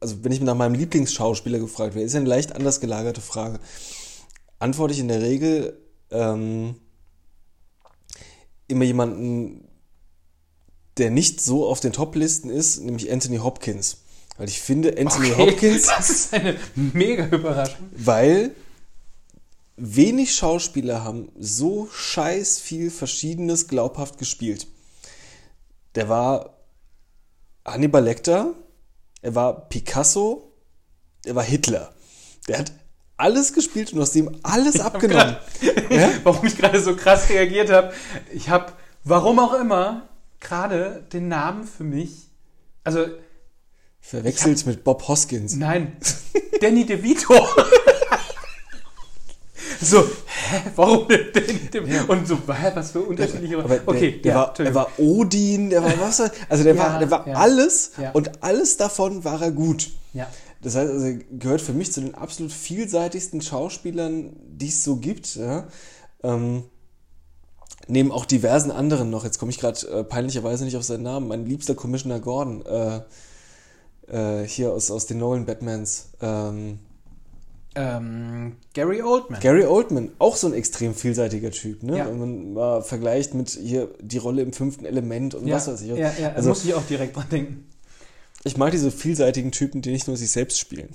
also 0.00 0.24
wenn 0.24 0.32
ich 0.32 0.40
nach 0.40 0.54
meinem 0.54 0.74
Lieblingsschauspieler 0.74 1.58
gefragt 1.58 1.94
werde, 1.94 2.06
ist 2.06 2.14
ja 2.14 2.20
eine 2.20 2.28
leicht 2.28 2.52
anders 2.52 2.80
gelagerte 2.80 3.20
Frage. 3.20 3.60
Antworte 4.58 4.94
ich 4.94 5.00
in 5.00 5.08
der 5.08 5.20
Regel 5.20 5.78
ähm, 6.10 6.76
immer 8.68 8.84
jemanden, 8.84 9.68
der 10.96 11.10
nicht 11.10 11.40
so 11.40 11.68
auf 11.68 11.80
den 11.80 11.92
Top-Listen 11.92 12.50
ist, 12.50 12.80
nämlich 12.80 13.10
Anthony 13.12 13.38
Hopkins. 13.38 13.98
Weil 14.38 14.48
ich 14.48 14.60
finde, 14.60 14.96
Anthony 14.98 15.32
Okay, 15.32 15.50
Hopkins 15.50 15.86
Das 15.96 16.10
ist 16.10 16.34
eine 16.34 16.56
mega 16.74 17.26
Überraschung. 17.26 17.88
weil 17.92 18.54
wenig 19.76 20.34
Schauspieler 20.34 21.04
haben 21.04 21.30
so 21.38 21.88
scheiß 21.92 22.58
viel 22.58 22.90
Verschiedenes 22.90 23.68
glaubhaft 23.68 24.18
gespielt. 24.18 24.66
Der 25.94 26.08
war 26.08 26.55
Hannibal 27.66 28.04
Lecter, 28.04 28.54
er 29.22 29.34
war 29.34 29.68
Picasso, 29.68 30.52
er 31.24 31.34
war 31.34 31.42
Hitler. 31.42 31.92
Der 32.48 32.58
hat 32.60 32.72
alles 33.16 33.52
gespielt 33.52 33.92
und 33.92 34.00
aus 34.00 34.12
dem 34.12 34.38
alles 34.42 34.80
abgenommen. 34.80 35.36
Ja? 35.90 36.10
Warum 36.24 36.46
ich 36.46 36.56
gerade 36.56 36.80
so 36.80 36.96
krass 36.96 37.28
reagiert 37.28 37.70
habe. 37.70 37.92
Ich 38.32 38.48
habe, 38.48 38.72
warum 39.04 39.38
auch 39.38 39.54
immer, 39.54 40.08
gerade 40.40 41.04
den 41.12 41.28
Namen 41.28 41.64
für 41.64 41.84
mich. 41.84 42.28
Also, 42.82 43.06
Verwechselt 44.00 44.66
mit 44.66 44.84
Bob 44.84 45.06
Hoskins. 45.08 45.54
nein, 45.54 45.96
Danny 46.60 46.84
DeVito. 46.84 47.34
so, 49.80 50.00
hä, 50.00 50.62
warum 50.76 51.08
denn 51.08 51.32
DeVito? 51.34 52.12
Und 52.12 52.26
so, 52.26 52.36
hä, 52.36 52.72
was 52.74 52.90
für 52.90 53.00
unterschiedliche. 53.00 53.58
Aber 53.58 53.68
der, 53.68 53.88
okay, 53.88 54.20
der, 54.20 54.32
ja, 54.32 54.38
war, 54.38 54.54
der 54.54 54.74
war 54.74 54.88
Odin, 54.98 55.70
der 55.70 55.82
war 55.82 55.92
was? 56.00 56.20
Also 56.48 56.64
der 56.64 56.74
Ja, 56.74 56.82
war, 56.82 56.98
der 56.98 57.10
war 57.10 57.28
ja. 57.28 57.34
alles 57.34 57.92
Ja. 58.00 58.10
und 58.12 58.42
alles 58.42 58.76
davon 58.76 59.24
war 59.24 59.40
er 59.42 59.50
gut. 59.50 59.90
Ja. 60.12 60.28
Das 60.62 60.74
heißt, 60.74 60.90
also, 60.90 61.06
er 61.06 61.14
gehört 61.14 61.60
für 61.60 61.72
mich 61.72 61.92
zu 61.92 62.00
den 62.00 62.14
absolut 62.14 62.52
vielseitigsten 62.52 63.40
Schauspielern, 63.40 64.32
die 64.46 64.68
es 64.68 64.82
so 64.82 64.96
gibt. 64.96 65.36
Ja? 65.36 65.68
Ähm, 66.22 66.64
neben 67.88 68.10
auch 68.10 68.24
diversen 68.24 68.70
anderen 68.70 69.10
noch. 69.10 69.24
Jetzt 69.24 69.38
komme 69.38 69.50
ich 69.50 69.58
gerade 69.58 69.86
äh, 69.88 70.04
peinlicherweise 70.04 70.64
nicht 70.64 70.76
auf 70.76 70.82
seinen 70.82 71.02
Namen. 71.02 71.28
Mein 71.28 71.46
liebster 71.46 71.74
Commissioner 71.74 72.20
Gordon, 72.20 72.64
äh, 72.66 73.00
äh, 74.08 74.46
hier 74.46 74.72
aus, 74.72 74.90
aus 74.90 75.06
den 75.06 75.18
Nolan 75.18 75.46
Batmans. 75.46 76.08
Ähm, 76.20 76.80
Ähm, 77.76 78.56
Gary 78.72 79.02
Oldman. 79.02 79.40
Gary 79.40 79.64
Oldman, 79.64 80.10
auch 80.18 80.36
so 80.36 80.46
ein 80.46 80.54
extrem 80.54 80.94
vielseitiger 80.94 81.50
Typ. 81.50 81.82
Ne? 81.82 81.98
Ja. 81.98 82.06
Wenn 82.08 82.18
man 82.18 82.52
mal 82.54 82.82
vergleicht 82.82 83.34
mit 83.34 83.50
hier 83.50 83.88
die 84.00 84.18
Rolle 84.18 84.42
im 84.42 84.52
fünften 84.52 84.86
Element 84.86 85.34
und 85.34 85.46
ja, 85.46 85.56
was 85.56 85.68
weiß 85.68 85.82
ich. 85.82 85.88
Ja, 85.88 86.12
ja, 86.18 86.32
also, 86.32 86.48
muss 86.48 86.64
ich 86.64 86.74
auch 86.74 86.84
direkt 86.86 87.14
dran 87.16 87.28
denken. 87.30 87.66
ich 88.44 88.56
mag 88.56 88.70
diese 88.72 88.90
vielseitigen 88.90 89.52
Typen, 89.52 89.82
die 89.82 89.90
nicht 89.92 90.06
nur 90.08 90.16
sich 90.16 90.30
selbst 90.30 90.58
spielen. 90.58 90.88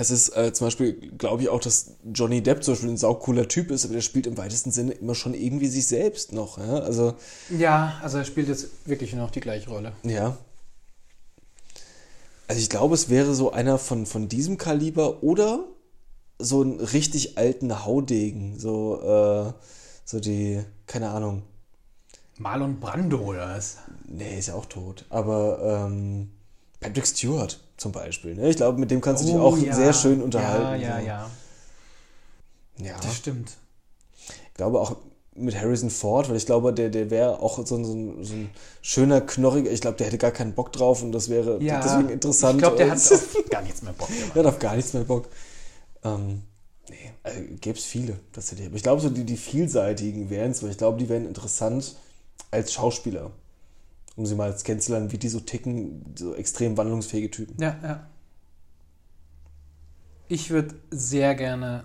Es 0.00 0.12
ist 0.12 0.36
äh, 0.36 0.52
zum 0.52 0.68
Beispiel, 0.68 0.92
glaube 1.18 1.42
ich 1.42 1.48
auch, 1.48 1.60
dass 1.60 1.92
Johnny 2.14 2.40
Depp 2.40 2.62
zum 2.62 2.74
Beispiel 2.74 2.90
ein 2.90 2.96
saucooler 2.96 3.48
Typ 3.48 3.72
ist, 3.72 3.84
aber 3.84 3.94
der 3.94 4.00
spielt 4.00 4.28
im 4.28 4.36
weitesten 4.36 4.70
Sinne 4.70 4.92
immer 4.92 5.16
schon 5.16 5.34
irgendwie 5.34 5.66
sich 5.66 5.88
selbst 5.88 6.32
noch. 6.32 6.56
Ja? 6.58 6.78
Also, 6.80 7.14
Ja, 7.56 7.98
also 8.00 8.18
er 8.18 8.24
spielt 8.24 8.46
jetzt 8.48 8.68
wirklich 8.86 9.14
noch 9.14 9.30
die 9.30 9.40
gleiche 9.40 9.68
Rolle. 9.70 9.92
ja. 10.04 10.36
Also 12.48 12.60
ich 12.60 12.70
glaube, 12.70 12.94
es 12.94 13.08
wäre 13.10 13.34
so 13.34 13.52
einer 13.52 13.78
von, 13.78 14.06
von 14.06 14.28
diesem 14.28 14.56
Kaliber 14.58 15.22
oder 15.22 15.64
so 16.38 16.62
einen 16.62 16.80
richtig 16.80 17.36
alten 17.38 17.84
Haudegen. 17.84 18.58
So, 18.58 19.00
äh, 19.02 19.52
so 20.04 20.18
die, 20.20 20.62
keine 20.86 21.10
Ahnung. 21.10 21.42
Marlon 22.38 22.80
Brando 22.80 23.18
oder 23.18 23.48
was? 23.56 23.78
Nee, 24.06 24.38
ist 24.38 24.48
ja 24.48 24.54
auch 24.54 24.66
tot. 24.66 25.04
Aber 25.10 25.86
ähm, 25.88 26.30
Patrick 26.80 27.06
Stewart 27.06 27.60
zum 27.76 27.92
Beispiel. 27.92 28.34
Ne? 28.34 28.48
Ich 28.48 28.56
glaube, 28.56 28.78
mit 28.78 28.90
dem 28.90 29.00
kannst 29.00 29.22
du 29.24 29.26
dich 29.26 29.36
Oh, 29.36 29.40
auch 29.40 29.58
ja. 29.58 29.74
sehr 29.74 29.92
schön 29.92 30.22
unterhalten. 30.22 30.80
Ja, 30.80 31.00
ja, 31.00 31.00
so. 31.00 31.06
ja. 31.06 31.30
ja. 32.78 32.96
Das 33.02 33.16
stimmt. 33.16 33.56
Ich 34.48 34.54
glaube 34.54 34.80
auch 34.80 34.96
mit 35.38 35.60
Harrison 35.60 35.90
Ford, 35.90 36.28
weil 36.28 36.36
ich 36.36 36.46
glaube, 36.46 36.72
der, 36.72 36.88
der 36.88 37.10
wäre 37.10 37.40
auch 37.40 37.64
so 37.64 37.76
ein, 37.76 37.84
so, 37.84 37.92
ein, 37.92 38.24
so 38.24 38.34
ein 38.34 38.50
schöner, 38.82 39.20
knorriger, 39.20 39.70
ich 39.70 39.80
glaube, 39.80 39.96
der 39.96 40.06
hätte 40.06 40.18
gar 40.18 40.30
keinen 40.30 40.54
Bock 40.54 40.72
drauf 40.72 41.02
und 41.02 41.12
das 41.12 41.28
wäre 41.28 41.62
Ja, 41.62 41.80
deswegen 41.80 42.08
interessant. 42.08 42.56
Ich 42.56 42.62
glaube, 42.62 42.76
der 42.76 42.90
hat 42.90 42.98
auf 43.12 43.44
gar 43.50 43.62
nichts 43.62 43.82
mehr 43.82 43.92
Bock 43.92 44.08
der 44.34 44.44
hat 44.44 44.54
auf 44.54 44.58
gar 44.58 44.76
nichts 44.76 44.92
mehr 44.92 45.04
Bock. 45.04 45.28
Ähm, 46.04 46.42
nee, 46.88 47.12
also, 47.22 47.40
gäbe 47.60 47.78
es 47.78 47.84
viele 47.84 48.18
tatsächlich. 48.32 48.66
Aber 48.66 48.76
ich 48.76 48.82
glaube, 48.82 49.00
so 49.00 49.10
die, 49.10 49.24
die 49.24 49.36
vielseitigen 49.36 50.30
wären 50.30 50.50
es, 50.50 50.62
weil 50.62 50.70
ich 50.70 50.78
glaube, 50.78 50.98
die 50.98 51.08
wären 51.08 51.26
interessant 51.26 51.96
als 52.50 52.72
Schauspieler. 52.72 53.30
Um 54.16 54.26
sie 54.26 54.34
mal 54.34 54.52
kennenzulernen, 54.52 55.12
wie 55.12 55.18
die 55.18 55.28
so 55.28 55.38
ticken, 55.38 56.14
so 56.16 56.34
extrem 56.34 56.76
wandlungsfähige 56.76 57.30
Typen. 57.30 57.54
Ja, 57.62 57.76
ja. 57.82 58.06
Ich 60.26 60.50
würde 60.50 60.74
sehr 60.90 61.34
gerne 61.34 61.84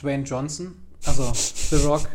Dwayne 0.00 0.24
Johnson, 0.24 0.74
also 1.06 1.32
The 1.70 1.76
Rock, 1.86 2.08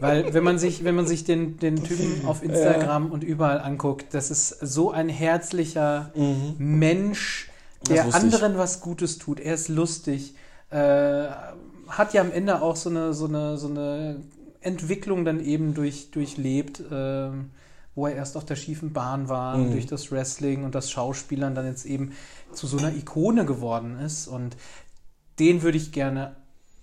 weil 0.00 0.32
wenn 0.34 0.44
man 0.44 0.58
sich, 0.58 0.84
wenn 0.84 0.94
man 0.94 1.06
sich 1.06 1.24
den, 1.24 1.58
den 1.58 1.82
Typen 1.82 2.26
auf 2.26 2.42
Instagram 2.42 3.10
und 3.10 3.24
überall 3.24 3.60
anguckt, 3.60 4.14
das 4.14 4.30
ist 4.30 4.48
so 4.60 4.90
ein 4.90 5.08
herzlicher 5.08 6.12
Mensch, 6.58 7.50
Das 7.82 7.88
der 7.88 8.06
wusste 8.06 8.18
ich. 8.18 8.24
anderen 8.24 8.58
was 8.58 8.80
Gutes 8.80 9.18
tut. 9.18 9.40
Er 9.40 9.54
ist 9.54 9.68
lustig, 9.68 10.34
äh, 10.70 11.26
hat 11.88 12.12
ja 12.12 12.20
am 12.20 12.30
Ende 12.32 12.60
auch 12.62 12.76
so 12.76 12.90
eine, 12.90 13.14
so 13.14 13.26
eine, 13.26 13.56
so 13.58 13.68
eine 13.68 14.20
Entwicklung 14.60 15.24
dann 15.24 15.40
eben 15.40 15.74
durch, 15.74 16.10
durchlebt, 16.10 16.82
ähm, 16.92 17.50
wo 17.94 18.06
er 18.06 18.14
erst 18.14 18.36
auf 18.36 18.44
der 18.44 18.56
schiefen 18.56 18.92
Bahn 18.92 19.28
war 19.28 19.56
Mhm. 19.56 19.72
durch 19.72 19.86
das 19.86 20.12
Wrestling 20.12 20.64
und 20.64 20.74
das 20.74 20.90
Schauspielern 20.90 21.54
dann 21.54 21.66
jetzt 21.66 21.84
eben 21.86 22.12
zu 22.52 22.66
so 22.66 22.76
einer 22.78 22.94
Ikone 22.94 23.44
geworden 23.44 23.98
ist. 23.98 24.28
Und 24.28 24.56
den 25.38 25.62
würde 25.62 25.78
ich 25.78 25.90
gerne 25.92 26.36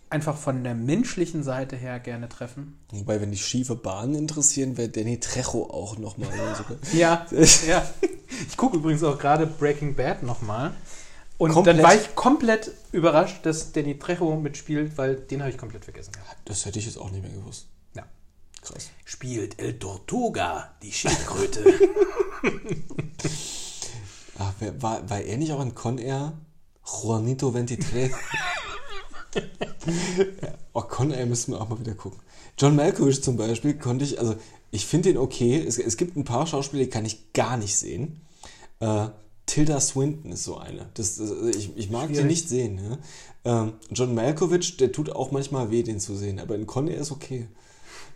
einfach 0.10 0.38
von 0.38 0.64
der 0.64 0.76
menschlichen 0.76 1.44
Seite 1.44 1.76
her 1.76 2.00
gerne 2.00 2.30
treffen. 2.30 2.80
Wobei, 2.92 3.20
wenn 3.22 3.32
dich 3.32 3.46
schiefe 3.46 3.76
Bahnen 3.76 4.16
interessieren, 4.16 4.78
wäre 4.78 4.90
Danny 4.90 5.20
Trejo 5.20 5.70
auch 5.70 5.98
nochmal. 5.98 6.30
Ja, 6.94 7.26
ja. 7.68 7.90
Ich 8.48 8.58
gucke 8.58 8.78
übrigens 8.78 9.04
auch 9.04 9.18
gerade 9.18 9.48
Breaking 9.48 9.96
Bad 9.96 10.24
nochmal. 10.24 10.74
Und 11.38 11.52
Komplett? 11.52 11.78
dann 11.78 11.84
war 11.84 11.96
ich 11.96 12.16
komplett 12.16 12.72
überrascht, 12.92 13.46
dass 13.46 13.74
Danny 13.74 14.00
Trejo 14.00 14.36
mitspielt, 14.38 14.98
weil 14.98 15.16
den 15.16 15.42
habe 15.42 15.52
ich 15.52 15.58
komplett 15.58 15.84
vergessen. 15.84 16.12
Das 16.46 16.66
hätte 16.66 16.80
ich 16.80 16.86
jetzt 16.86 16.98
auch 16.98 17.12
nicht 17.12 17.24
mehr 17.24 17.32
gewusst. 17.32 17.68
Ja. 17.94 18.04
Krass. 18.62 18.90
Spielt 19.04 19.60
El 19.60 19.78
Tortuga, 19.78 20.76
die 20.82 20.94
Schildkröte. 20.94 21.66
Ach, 24.40 24.54
wer, 24.60 24.82
war, 24.82 25.10
war 25.10 25.20
er 25.20 25.38
nicht 25.38 25.52
auch 25.52 25.62
in 25.62 25.76
Con 25.76 25.98
Air? 25.98 26.34
Juanito 26.86 27.52
23. 27.52 28.12
Oh, 30.74 30.82
Con 30.82 31.12
Air 31.12 31.26
müssen 31.26 31.54
wir 31.54 31.62
auch 31.62 31.70
mal 31.70 31.80
wieder 31.80 31.94
gucken. 31.94 32.20
John 32.58 32.76
Malkovich 32.76 33.24
zum 33.24 33.38
Beispiel 33.38 33.76
konnte 33.76 34.04
ich, 34.04 34.20
also 34.20 34.36
ich 34.72 34.86
finde 34.86 35.10
den 35.10 35.18
okay. 35.18 35.64
Es, 35.66 35.78
es 35.78 35.98
gibt 35.98 36.18
ein 36.18 36.26
paar 36.26 36.48
Schauspieler, 36.48 36.84
die 36.84 36.90
kann 36.90 37.06
ich 37.06 37.34
gar 37.34 37.58
nicht 37.58 37.76
sehen. 37.76 38.22
Äh, 38.80 39.08
Tilda 39.46 39.80
Swinton 39.80 40.32
ist 40.32 40.44
so 40.44 40.58
eine. 40.58 40.90
Das, 40.96 41.18
das, 41.18 41.32
ich, 41.56 41.78
ich 41.78 41.90
mag 41.90 42.08
die 42.08 42.16
Schwierig. 42.16 42.30
nicht 42.30 42.50
sehen. 42.50 42.80
Ja? 43.44 43.62
Ähm, 43.62 43.74
John 43.92 44.16
Malkovich, 44.16 44.78
der 44.78 44.92
tut 44.92 45.12
auch 45.12 45.32
manchmal 45.32 45.72
weh, 45.72 45.84
den 45.84 46.00
zu 46.00 46.16
sehen. 46.16 46.40
Aber 46.40 46.56
in 46.56 46.66
Con 46.66 46.88
Air 46.88 47.02
ist 47.02 47.12
okay. 47.12 47.48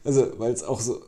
Also, 0.04 0.28
weil 0.38 0.52
es 0.52 0.64
auch 0.64 0.80
so. 0.80 1.02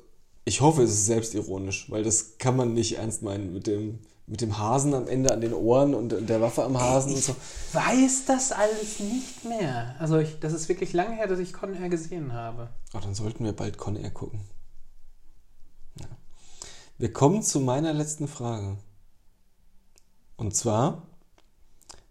Ich 0.43 0.61
hoffe, 0.61 0.83
es 0.83 0.91
ist 0.91 1.05
selbstironisch, 1.05 1.91
weil 1.91 2.03
das 2.03 2.37
kann 2.37 2.55
man 2.55 2.73
nicht 2.73 2.97
ernst 2.97 3.21
meinen 3.21 3.53
mit 3.53 3.67
dem, 3.67 3.99
mit 4.31 4.39
dem 4.39 4.57
Hasen 4.57 4.93
am 4.93 5.09
Ende 5.09 5.33
an 5.33 5.41
den 5.41 5.53
Ohren 5.53 5.93
und 5.93 6.29
der 6.29 6.39
Waffe 6.39 6.63
am 6.63 6.79
Hasen 6.79 7.15
und 7.15 7.21
so. 7.21 7.35
Weiß 7.73 8.23
das 8.25 8.53
alles 8.53 9.01
nicht 9.01 9.43
mehr. 9.43 9.93
Also 9.99 10.19
ich, 10.19 10.39
das 10.39 10.53
ist 10.53 10.69
wirklich 10.69 10.93
lange 10.93 11.17
her, 11.17 11.27
dass 11.27 11.37
ich 11.37 11.51
Con 11.51 11.75
Air 11.75 11.89
gesehen 11.89 12.31
habe. 12.31 12.69
Oh, 12.93 12.99
dann 12.99 13.13
sollten 13.13 13.43
wir 13.43 13.51
bald 13.51 13.77
Con 13.77 13.97
Air 13.97 14.09
gucken. 14.09 14.39
Ja. 15.99 16.07
Wir 16.97 17.11
kommen 17.11 17.43
zu 17.43 17.59
meiner 17.59 17.91
letzten 17.91 18.29
Frage. 18.29 18.77
Und 20.37 20.55
zwar, 20.55 21.07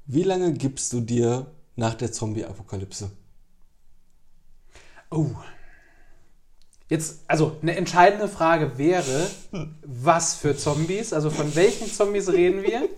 wie 0.05 0.23
lange 0.23 0.53
gibst 0.53 0.93
du 0.93 1.01
dir 1.01 1.47
nach 1.75 1.95
der 1.95 2.13
Zombie-Apokalypse? 2.13 3.11
Oh. 5.11 5.31
Jetzt, 6.91 7.21
also 7.29 7.57
eine 7.63 7.77
entscheidende 7.77 8.27
Frage 8.27 8.77
wäre, 8.77 9.31
was 9.85 10.35
für 10.35 10.57
Zombies, 10.57 11.13
also 11.13 11.31
von 11.31 11.55
welchen 11.55 11.91
Zombies 11.91 12.29
reden 12.29 12.65
wir? 12.65 12.89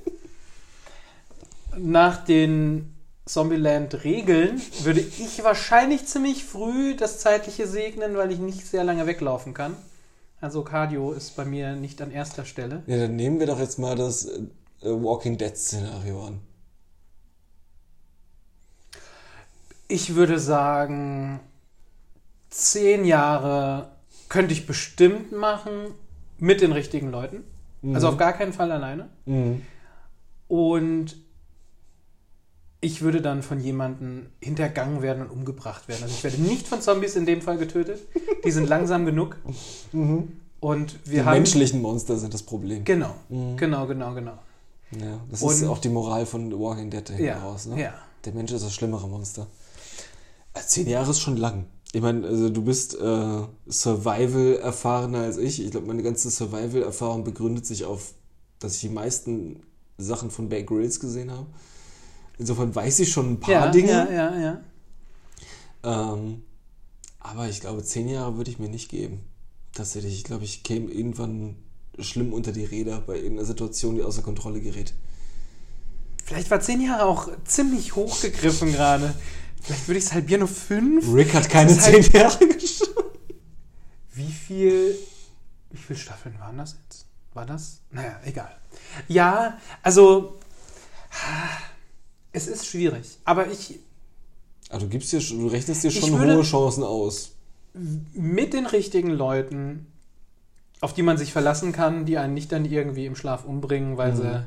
Nach 1.76 2.24
den 2.24 2.94
Zombieland-Regeln 3.26 4.62
würde 4.82 5.00
ich 5.00 5.44
wahrscheinlich 5.44 6.06
ziemlich 6.06 6.42
früh 6.44 6.96
das 6.96 7.20
zeitliche 7.20 7.68
segnen, 7.68 8.16
weil 8.16 8.32
ich 8.32 8.38
nicht 8.38 8.66
sehr 8.66 8.82
lange 8.82 9.06
weglaufen 9.06 9.52
kann. 9.52 9.76
Also 10.40 10.64
Cardio 10.64 11.12
ist 11.12 11.36
bei 11.36 11.44
mir 11.44 11.76
nicht 11.76 12.00
an 12.00 12.10
erster 12.10 12.46
Stelle. 12.46 12.82
Ja, 12.86 12.96
dann 12.96 13.14
nehmen 13.14 13.40
wir 13.40 13.46
doch 13.46 13.60
jetzt 13.60 13.78
mal 13.78 13.94
das 13.94 14.24
äh, 14.24 14.40
Walking 14.80 15.36
Dead-Szenario 15.36 16.28
an. 16.28 16.40
Ich 19.86 20.14
würde 20.14 20.38
sagen, 20.38 21.40
zehn 22.52 23.04
Jahre 23.04 23.90
könnte 24.28 24.52
ich 24.52 24.66
bestimmt 24.66 25.32
machen 25.32 25.72
mit 26.38 26.60
den 26.60 26.72
richtigen 26.72 27.10
Leuten. 27.10 27.44
Also 27.94 28.08
auf 28.08 28.16
gar 28.16 28.32
keinen 28.32 28.52
Fall 28.52 28.70
alleine. 28.70 29.08
Mhm. 29.26 29.62
Und 30.46 31.16
ich 32.80 33.00
würde 33.02 33.20
dann 33.22 33.42
von 33.42 33.60
jemandem 33.60 34.26
hintergangen 34.40 35.02
werden 35.02 35.22
und 35.24 35.30
umgebracht 35.30 35.88
werden. 35.88 36.02
Also 36.02 36.14
ich 36.14 36.24
werde 36.24 36.40
nicht 36.42 36.66
von 36.68 36.80
Zombies 36.80 37.16
in 37.16 37.26
dem 37.26 37.40
Fall 37.42 37.56
getötet. 37.58 38.00
Die 38.44 38.50
sind 38.50 38.68
langsam 38.68 39.04
genug. 39.06 39.36
Und 39.92 40.98
wir 41.04 41.20
Die 41.20 41.24
haben. 41.24 41.32
menschlichen 41.34 41.80
Monster 41.82 42.16
sind 42.18 42.34
das 42.34 42.42
Problem. 42.42 42.84
Genau, 42.84 43.14
genau, 43.56 43.86
genau, 43.86 44.14
genau. 44.14 44.38
Ja, 44.92 45.20
das 45.30 45.42
ist 45.42 45.62
Und- 45.62 45.68
auch 45.68 45.78
die 45.78 45.88
Moral 45.88 46.26
von 46.26 46.50
The 46.50 46.58
Walking 46.58 46.90
Dead 46.90 47.08
hinten 47.08 47.24
Ja. 47.24 47.56
Ne? 47.66 47.80
ja. 47.82 47.94
Der 48.24 48.32
Mensch 48.32 48.52
ist 48.52 48.64
das 48.64 48.74
schlimmere 48.74 49.08
Monster. 49.08 49.46
Also 50.52 50.68
zehn 50.68 50.86
Jahre 50.88 51.10
ist 51.10 51.20
schon 51.20 51.36
lang. 51.36 51.64
Ich 51.92 52.00
meine, 52.00 52.26
also 52.26 52.48
du 52.48 52.62
bist 52.62 52.94
äh, 52.98 53.42
Survival-erfahrener 53.68 55.20
als 55.20 55.36
ich. 55.36 55.62
Ich 55.62 55.70
glaube, 55.70 55.86
meine 55.86 56.02
ganze 56.02 56.30
Survival-Erfahrung 56.30 57.22
begründet 57.24 57.66
sich 57.66 57.84
auf, 57.84 58.14
dass 58.58 58.76
ich 58.76 58.80
die 58.80 58.88
meisten 58.88 59.60
Sachen 59.98 60.30
von 60.30 60.48
Bear 60.48 60.62
Grylls 60.62 61.00
gesehen 61.00 61.30
habe. 61.30 61.46
Insofern 62.38 62.74
weiß 62.74 63.00
ich 63.00 63.10
schon 63.12 63.32
ein 63.32 63.40
paar 63.40 63.52
Ja, 63.52 63.70
Dinge. 63.70 63.90
ja, 63.90 64.10
ja, 64.10 64.40
ja. 64.40 64.60
Ähm, 66.14 66.42
aber 67.20 67.48
ich 67.48 67.60
glaube, 67.60 67.82
zehn 67.84 68.08
Jahre 68.08 68.36
würde 68.36 68.50
ich 68.50 68.58
mir 68.58 68.68
nicht 68.70 68.88
geben. 68.88 69.20
Tatsächlich, 69.74 70.14
ich 70.14 70.24
glaube, 70.24 70.44
ich 70.44 70.62
käme 70.62 70.90
irgendwann 70.90 71.56
schlimm 71.98 72.32
unter 72.32 72.52
die 72.52 72.64
Räder 72.64 73.00
bei 73.00 73.16
irgendeiner 73.16 73.44
Situation, 73.46 73.96
die 73.96 74.02
außer 74.02 74.22
Kontrolle 74.22 74.60
gerät. 74.60 74.94
Vielleicht 76.24 76.50
war 76.50 76.60
zehn 76.60 76.80
Jahre 76.80 77.04
auch 77.04 77.28
ziemlich 77.44 77.94
hochgegriffen 77.94 78.72
gerade. 78.72 79.14
Vielleicht 79.62 79.86
würde 79.88 79.98
ich 79.98 80.04
es 80.04 80.12
halbieren 80.12 80.42
auf 80.42 80.56
fünf. 80.56 81.12
Rick 81.12 81.34
hat 81.34 81.48
keine 81.48 81.68
Das 81.74 81.78
ist 81.78 81.92
halt- 81.92 82.04
zehn 82.04 82.20
Jahre 82.20 82.46
geschaut. 82.48 83.18
Wie 84.14 84.30
viel, 84.32 84.96
wie 85.70 85.76
viele 85.78 85.98
Staffeln 85.98 86.38
waren 86.40 86.58
das 86.58 86.76
jetzt? 86.84 87.06
War 87.34 87.46
das? 87.46 87.80
Naja, 87.90 88.20
egal. 88.24 88.54
Ja, 89.08 89.58
also 89.82 90.38
es 92.32 92.46
ist 92.46 92.66
schwierig. 92.66 93.18
Aber 93.24 93.50
ich 93.50 93.78
Also 94.68 94.86
du 94.86 94.90
gibst 94.90 95.12
dir, 95.12 95.20
du 95.20 95.46
rechnest 95.48 95.84
dir 95.84 95.90
schon 95.90 96.18
hohe 96.20 96.42
Chancen 96.42 96.82
aus. 96.82 97.32
mit 98.12 98.52
den 98.52 98.66
richtigen 98.66 99.10
Leuten, 99.10 99.86
auf 100.80 100.92
die 100.94 101.02
man 101.02 101.16
sich 101.16 101.32
verlassen 101.32 101.72
kann, 101.72 102.04
die 102.04 102.18
einen 102.18 102.34
nicht 102.34 102.52
dann 102.52 102.64
irgendwie 102.64 103.06
im 103.06 103.16
Schlaf 103.16 103.44
umbringen, 103.44 103.96
weil 103.96 104.14
sie 104.16 104.46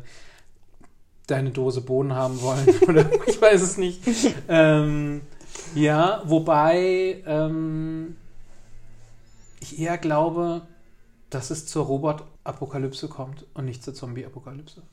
deine 1.27 1.51
Dose 1.51 1.81
Bohnen 1.81 2.13
haben 2.13 2.41
wollen 2.41 2.67
oder 2.87 3.09
ich 3.27 3.41
weiß 3.41 3.61
es 3.61 3.77
nicht. 3.77 4.01
ähm, 4.47 5.21
ja, 5.73 6.21
wobei 6.25 7.23
ähm, 7.25 8.15
ich 9.59 9.79
eher 9.79 9.97
glaube, 9.97 10.61
dass 11.29 11.49
es 11.49 11.65
zur 11.65 11.85
Robot-Apokalypse 11.85 13.07
kommt 13.07 13.45
und 13.53 13.65
nicht 13.65 13.83
zur 13.83 13.93
Zombie-Apokalypse. 13.93 14.83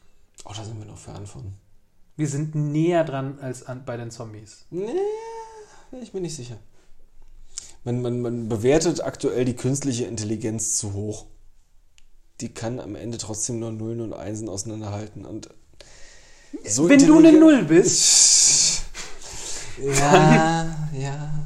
Oh, 0.44 0.52
da 0.56 0.64
sind 0.64 0.78
wir 0.78 0.86
noch 0.86 0.98
fern 0.98 1.26
von. 1.26 1.52
Wir 2.16 2.28
sind 2.28 2.54
näher 2.54 3.04
dran 3.04 3.38
als 3.40 3.64
an, 3.66 3.84
bei 3.84 3.96
den 3.96 4.10
Zombies. 4.10 4.66
Nee, 4.70 4.92
ich 6.00 6.12
bin 6.12 6.22
nicht 6.22 6.36
sicher. 6.36 6.58
Man, 7.84 8.02
man, 8.02 8.20
man 8.20 8.48
bewertet 8.48 9.02
aktuell 9.02 9.44
die 9.44 9.56
künstliche 9.56 10.04
Intelligenz 10.04 10.76
zu 10.76 10.92
hoch. 10.92 11.26
Die 12.40 12.52
kann 12.52 12.80
am 12.80 12.94
Ende 12.94 13.18
trotzdem 13.18 13.60
nur 13.60 13.72
Nullen 13.72 14.00
und 14.00 14.12
Einsen 14.12 14.48
auseinanderhalten. 14.48 15.24
Und 15.24 15.50
so 16.64 16.88
Wenn 16.88 17.06
du 17.06 17.18
eine 17.18 17.32
Null 17.32 17.64
bist, 17.64 18.82
Ja, 19.78 20.88
ja. 20.92 21.44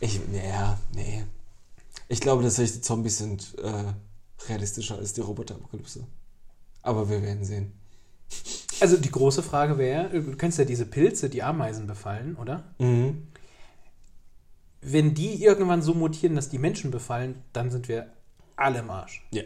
Ich, 0.00 0.20
ja, 0.32 0.78
nee. 0.94 1.24
Ich 2.08 2.20
glaube 2.20 2.42
tatsächlich, 2.42 2.76
die 2.76 2.80
Zombies 2.82 3.18
sind 3.18 3.56
äh, 3.58 3.92
realistischer 4.48 4.96
als 4.96 5.14
die 5.14 5.22
Roboterapokalypse. 5.22 6.06
Aber 6.82 7.08
wir 7.08 7.22
werden 7.22 7.44
sehen. 7.44 7.72
Also 8.80 8.96
die 8.96 9.10
große 9.10 9.42
Frage 9.42 9.78
wäre, 9.78 10.10
du 10.10 10.36
kennst 10.36 10.58
ja 10.58 10.64
diese 10.64 10.84
Pilze, 10.84 11.30
die 11.30 11.42
Ameisen 11.42 11.86
befallen, 11.86 12.36
oder? 12.36 12.64
Mhm. 12.78 13.28
Wenn 14.80 15.14
die 15.14 15.42
irgendwann 15.42 15.80
so 15.80 15.94
mutieren, 15.94 16.36
dass 16.36 16.50
die 16.50 16.58
Menschen 16.58 16.90
befallen, 16.90 17.42
dann 17.52 17.70
sind 17.70 17.88
wir 17.88 18.12
alle 18.56 18.80
im 18.80 18.90
Arsch. 18.90 19.26
Ja. 19.30 19.42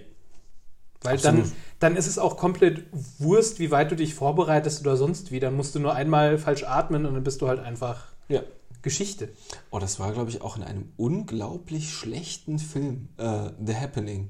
Weil 1.02 1.14
Absolut. 1.14 1.44
dann, 1.44 1.52
dann 1.78 1.96
ist 1.96 2.06
es 2.08 2.18
auch 2.18 2.36
komplett 2.36 2.82
Wurst, 3.18 3.60
wie 3.60 3.70
weit 3.70 3.90
du 3.90 3.96
dich 3.96 4.14
vorbereitest 4.14 4.80
oder 4.80 4.96
sonst 4.96 5.30
wie. 5.30 5.38
Dann 5.40 5.54
musst 5.54 5.74
du 5.74 5.78
nur 5.78 5.94
einmal 5.94 6.38
falsch 6.38 6.64
atmen 6.64 7.06
und 7.06 7.14
dann 7.14 7.22
bist 7.24 7.40
du 7.40 7.48
halt 7.48 7.60
einfach 7.60 8.06
Ja. 8.28 8.40
Geschichte. 8.82 9.28
Oh, 9.70 9.78
das 9.78 9.98
war, 10.00 10.12
glaube 10.12 10.30
ich, 10.30 10.42
auch 10.42 10.56
in 10.56 10.62
einem 10.64 10.88
unglaublich 10.96 11.92
schlechten 11.92 12.58
Film. 12.58 13.08
Äh, 13.16 13.50
The 13.64 13.74
Happening. 13.76 14.28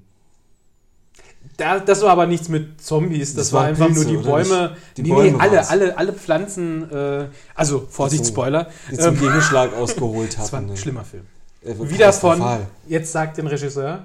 Da, 1.57 1.81
das 1.81 2.03
war 2.03 2.11
aber 2.11 2.27
nichts 2.27 2.49
mit 2.49 2.81
Zombies, 2.81 3.35
das, 3.35 3.47
Das 3.47 3.53
war 3.53 3.65
einfach 3.65 3.87
Pilze, 3.87 4.05
nur 4.11 4.23
die 4.23 4.29
Bäume. 4.29 4.77
Die 4.97 5.03
nee, 5.03 5.09
Bäume 5.09 5.33
nee, 5.33 5.39
alle, 5.39 5.69
alle, 5.69 5.97
alle 5.99 6.13
Pflanzen, 6.13 6.91
äh, 6.91 7.29
also 7.55 7.87
Vorsicht, 7.89 8.21
Die 8.23 8.27
zum- 8.27 8.35
Spoiler. 8.35 8.69
Die 8.91 8.99
zum 8.99 9.15
Ähm, 9.15 9.21
Gegenschlag 9.21 9.73
ausgeholt 9.77 10.37
das 10.39 10.53
war 10.53 10.61
ein 10.61 10.77
schlimmer 10.77 11.05
Film. 11.05 11.27
Wird 11.63 11.91
Wieder 11.91 12.13
von, 12.13 12.43
jetzt 12.87 13.13
sagt 13.13 13.39
den 13.39 13.47
Regisseur, 13.47 14.05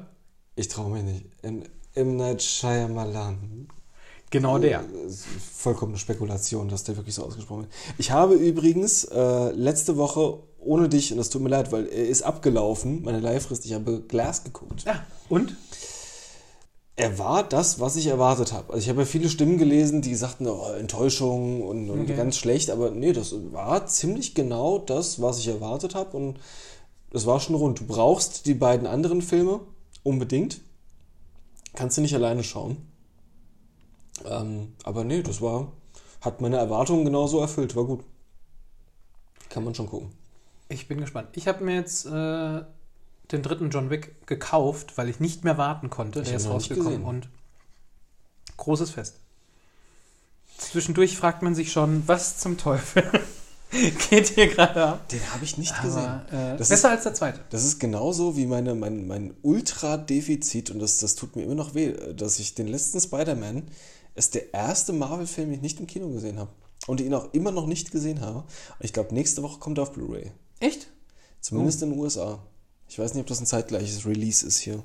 Ich 0.55 0.67
traue 0.69 0.91
mich 0.91 1.03
nicht. 1.03 1.25
M. 1.95 2.09
M. 2.09 2.15
Night 2.17 2.41
Shyamalan. 2.41 3.67
genau 4.31 4.57
der. 4.57 4.83
Das 5.05 5.11
ist 5.13 5.25
Vollkommene 5.55 5.97
Spekulation, 5.97 6.69
dass 6.69 6.83
der 6.83 6.97
wirklich 6.97 7.15
so 7.15 7.23
ausgesprochen 7.23 7.61
wird. 7.63 7.71
Ich 7.97 8.11
habe 8.11 8.35
übrigens 8.35 9.03
äh, 9.05 9.51
letzte 9.51 9.97
Woche 9.97 10.39
ohne 10.59 10.87
dich, 10.89 11.11
und 11.11 11.17
das 11.17 11.29
tut 11.29 11.41
mir 11.41 11.49
leid, 11.49 11.71
weil 11.71 11.87
er 11.87 12.07
ist 12.07 12.21
abgelaufen, 12.23 13.03
meine 13.03 13.19
Leihfrist, 13.19 13.65
ich 13.65 13.73
habe 13.73 14.01
Glass 14.07 14.43
geguckt. 14.45 14.83
Ja, 14.85 15.05
und? 15.29 15.55
Er 16.95 17.17
war 17.17 17.43
das, 17.43 17.79
was 17.79 17.95
ich 17.95 18.07
erwartet 18.07 18.53
habe. 18.53 18.71
Also 18.71 18.83
ich 18.83 18.89
habe 18.89 19.01
ja 19.01 19.05
viele 19.05 19.27
Stimmen 19.27 19.57
gelesen, 19.57 20.01
die 20.01 20.13
sagten, 20.15 20.47
oh, 20.47 20.71
Enttäuschung 20.79 21.63
und, 21.63 21.89
und 21.89 22.01
Okay. 22.01 22.15
ganz 22.15 22.37
schlecht, 22.37 22.69
aber 22.69 22.91
nee, 22.91 23.13
das 23.13 23.33
war 23.51 23.87
ziemlich 23.87 24.35
genau 24.35 24.77
das, 24.77 25.21
was 25.21 25.39
ich 25.39 25.47
erwartet 25.47 25.95
habe 25.95 26.15
und 26.15 26.39
es 27.11 27.25
war 27.25 27.39
schon 27.39 27.55
rund. 27.55 27.79
Du 27.79 27.85
brauchst 27.85 28.45
die 28.45 28.53
beiden 28.53 28.87
anderen 28.87 29.21
Filme 29.21 29.59
unbedingt. 30.03 30.61
Kannst 31.75 31.97
du 31.97 32.01
nicht 32.01 32.15
alleine 32.15 32.43
schauen. 32.43 32.77
Ähm, 34.25 34.73
aber 34.83 35.03
nee, 35.03 35.23
das 35.23 35.41
war, 35.41 35.71
hat 36.21 36.41
meine 36.41 36.57
Erwartungen 36.57 37.05
genauso 37.05 37.39
erfüllt, 37.39 37.75
war 37.75 37.85
gut. 37.85 38.03
Kann 39.49 39.63
man 39.63 39.75
schon 39.75 39.87
gucken. 39.87 40.11
Ich 40.69 40.87
bin 40.87 40.99
gespannt. 40.99 41.29
Ich 41.33 41.47
habe 41.47 41.63
mir 41.63 41.75
jetzt 41.75 42.05
äh, 42.05 42.61
den 43.31 43.41
dritten 43.41 43.69
John 43.69 43.89
Wick 43.89 44.25
gekauft, 44.27 44.97
weil 44.97 45.09
ich 45.09 45.19
nicht 45.19 45.43
mehr 45.43 45.57
warten 45.57 45.89
konnte. 45.89 46.21
Ich 46.21 46.27
Der 46.27 46.37
ist 46.37 46.47
rausgekommen 46.47 47.03
und 47.03 47.29
großes 48.57 48.91
Fest. 48.91 49.19
Zwischendurch 50.57 51.17
fragt 51.17 51.41
man 51.41 51.55
sich 51.55 51.71
schon, 51.71 52.07
was 52.07 52.37
zum 52.37 52.57
Teufel 52.57 53.03
geht 54.09 54.27
hier 54.29 54.47
gerade 54.47 54.83
ab? 54.85 55.09
Den 55.09 55.19
habe 55.33 55.43
ich 55.43 55.57
nicht 55.57 55.79
gesehen. 55.81 55.99
Aber 56.05 56.53
äh, 56.53 56.57
besser 56.57 56.73
ist- 56.75 56.85
als 56.85 57.03
der 57.03 57.13
zweite. 57.13 57.39
Das 57.49 57.63
ist 57.63 57.79
genauso 57.79 58.37
wie 58.37 58.45
meine, 58.45 58.75
mein, 58.75 59.07
mein 59.07 59.33
Ultra-Defizit, 59.41 60.71
und 60.71 60.79
das, 60.79 60.97
das 60.97 61.15
tut 61.15 61.35
mir 61.35 61.43
immer 61.43 61.55
noch 61.55 61.73
weh, 61.75 61.93
dass 62.13 62.39
ich 62.39 62.55
den 62.55 62.67
letzten 62.67 62.99
Spider-Man 63.01 63.63
ist 64.15 64.35
der 64.35 64.53
erste 64.53 64.93
Marvel-Film, 64.93 65.49
den 65.49 65.55
ich 65.55 65.61
nicht 65.61 65.79
im 65.79 65.87
Kino 65.87 66.09
gesehen 66.09 66.37
habe. 66.39 66.51
Und 66.85 67.01
ihn 67.01 67.13
auch 67.13 67.33
immer 67.33 67.51
noch 67.51 67.65
nicht 67.65 67.91
gesehen 67.91 68.21
habe. 68.21 68.39
Und 68.39 68.45
ich 68.85 68.93
glaube, 68.93 69.13
nächste 69.13 69.41
Woche 69.41 69.59
kommt 69.59 69.77
er 69.79 69.83
auf 69.83 69.93
Blu-ray. 69.93 70.31
Echt? 70.59 70.87
Zumindest 71.41 71.81
in 71.81 71.91
den 71.91 71.99
USA. 71.99 72.39
Ich 72.87 72.99
weiß 72.99 73.13
nicht, 73.13 73.21
ob 73.21 73.27
das 73.27 73.39
ein 73.39 73.45
zeitgleiches 73.45 74.05
Release 74.05 74.45
ist 74.45 74.59
hier. 74.59 74.83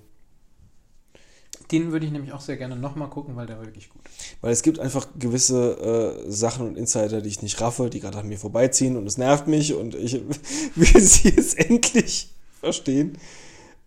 Den 1.70 1.92
würde 1.92 2.07
ich 2.07 2.12
nämlich 2.12 2.33
auch 2.33 2.40
sehr 2.40 2.57
gerne 2.57 2.76
nochmal 2.76 3.11
gucken, 3.11 3.37
weil 3.37 3.46
der 3.46 3.59
war 3.59 3.66
wirklich 3.66 3.90
gut. 3.90 4.00
Weil 4.40 4.52
es 4.52 4.62
gibt 4.62 4.78
einfach 4.78 5.07
gewisse 5.18 6.24
äh, 6.26 6.31
Sachen 6.31 6.66
und 6.66 6.76
Insider, 6.76 7.20
die 7.20 7.28
ich 7.28 7.42
nicht 7.42 7.61
raffe, 7.61 7.90
die 7.90 8.00
gerade 8.00 8.18
an 8.18 8.28
mir 8.28 8.38
vorbeiziehen 8.38 8.96
und 8.96 9.07
es 9.07 9.18
nervt 9.18 9.46
mich 9.48 9.74
und 9.74 9.94
ich 9.94 10.14
will 10.74 11.00
sie 11.00 11.28
jetzt 11.28 11.59
endlich 11.59 12.33
verstehen. 12.61 13.18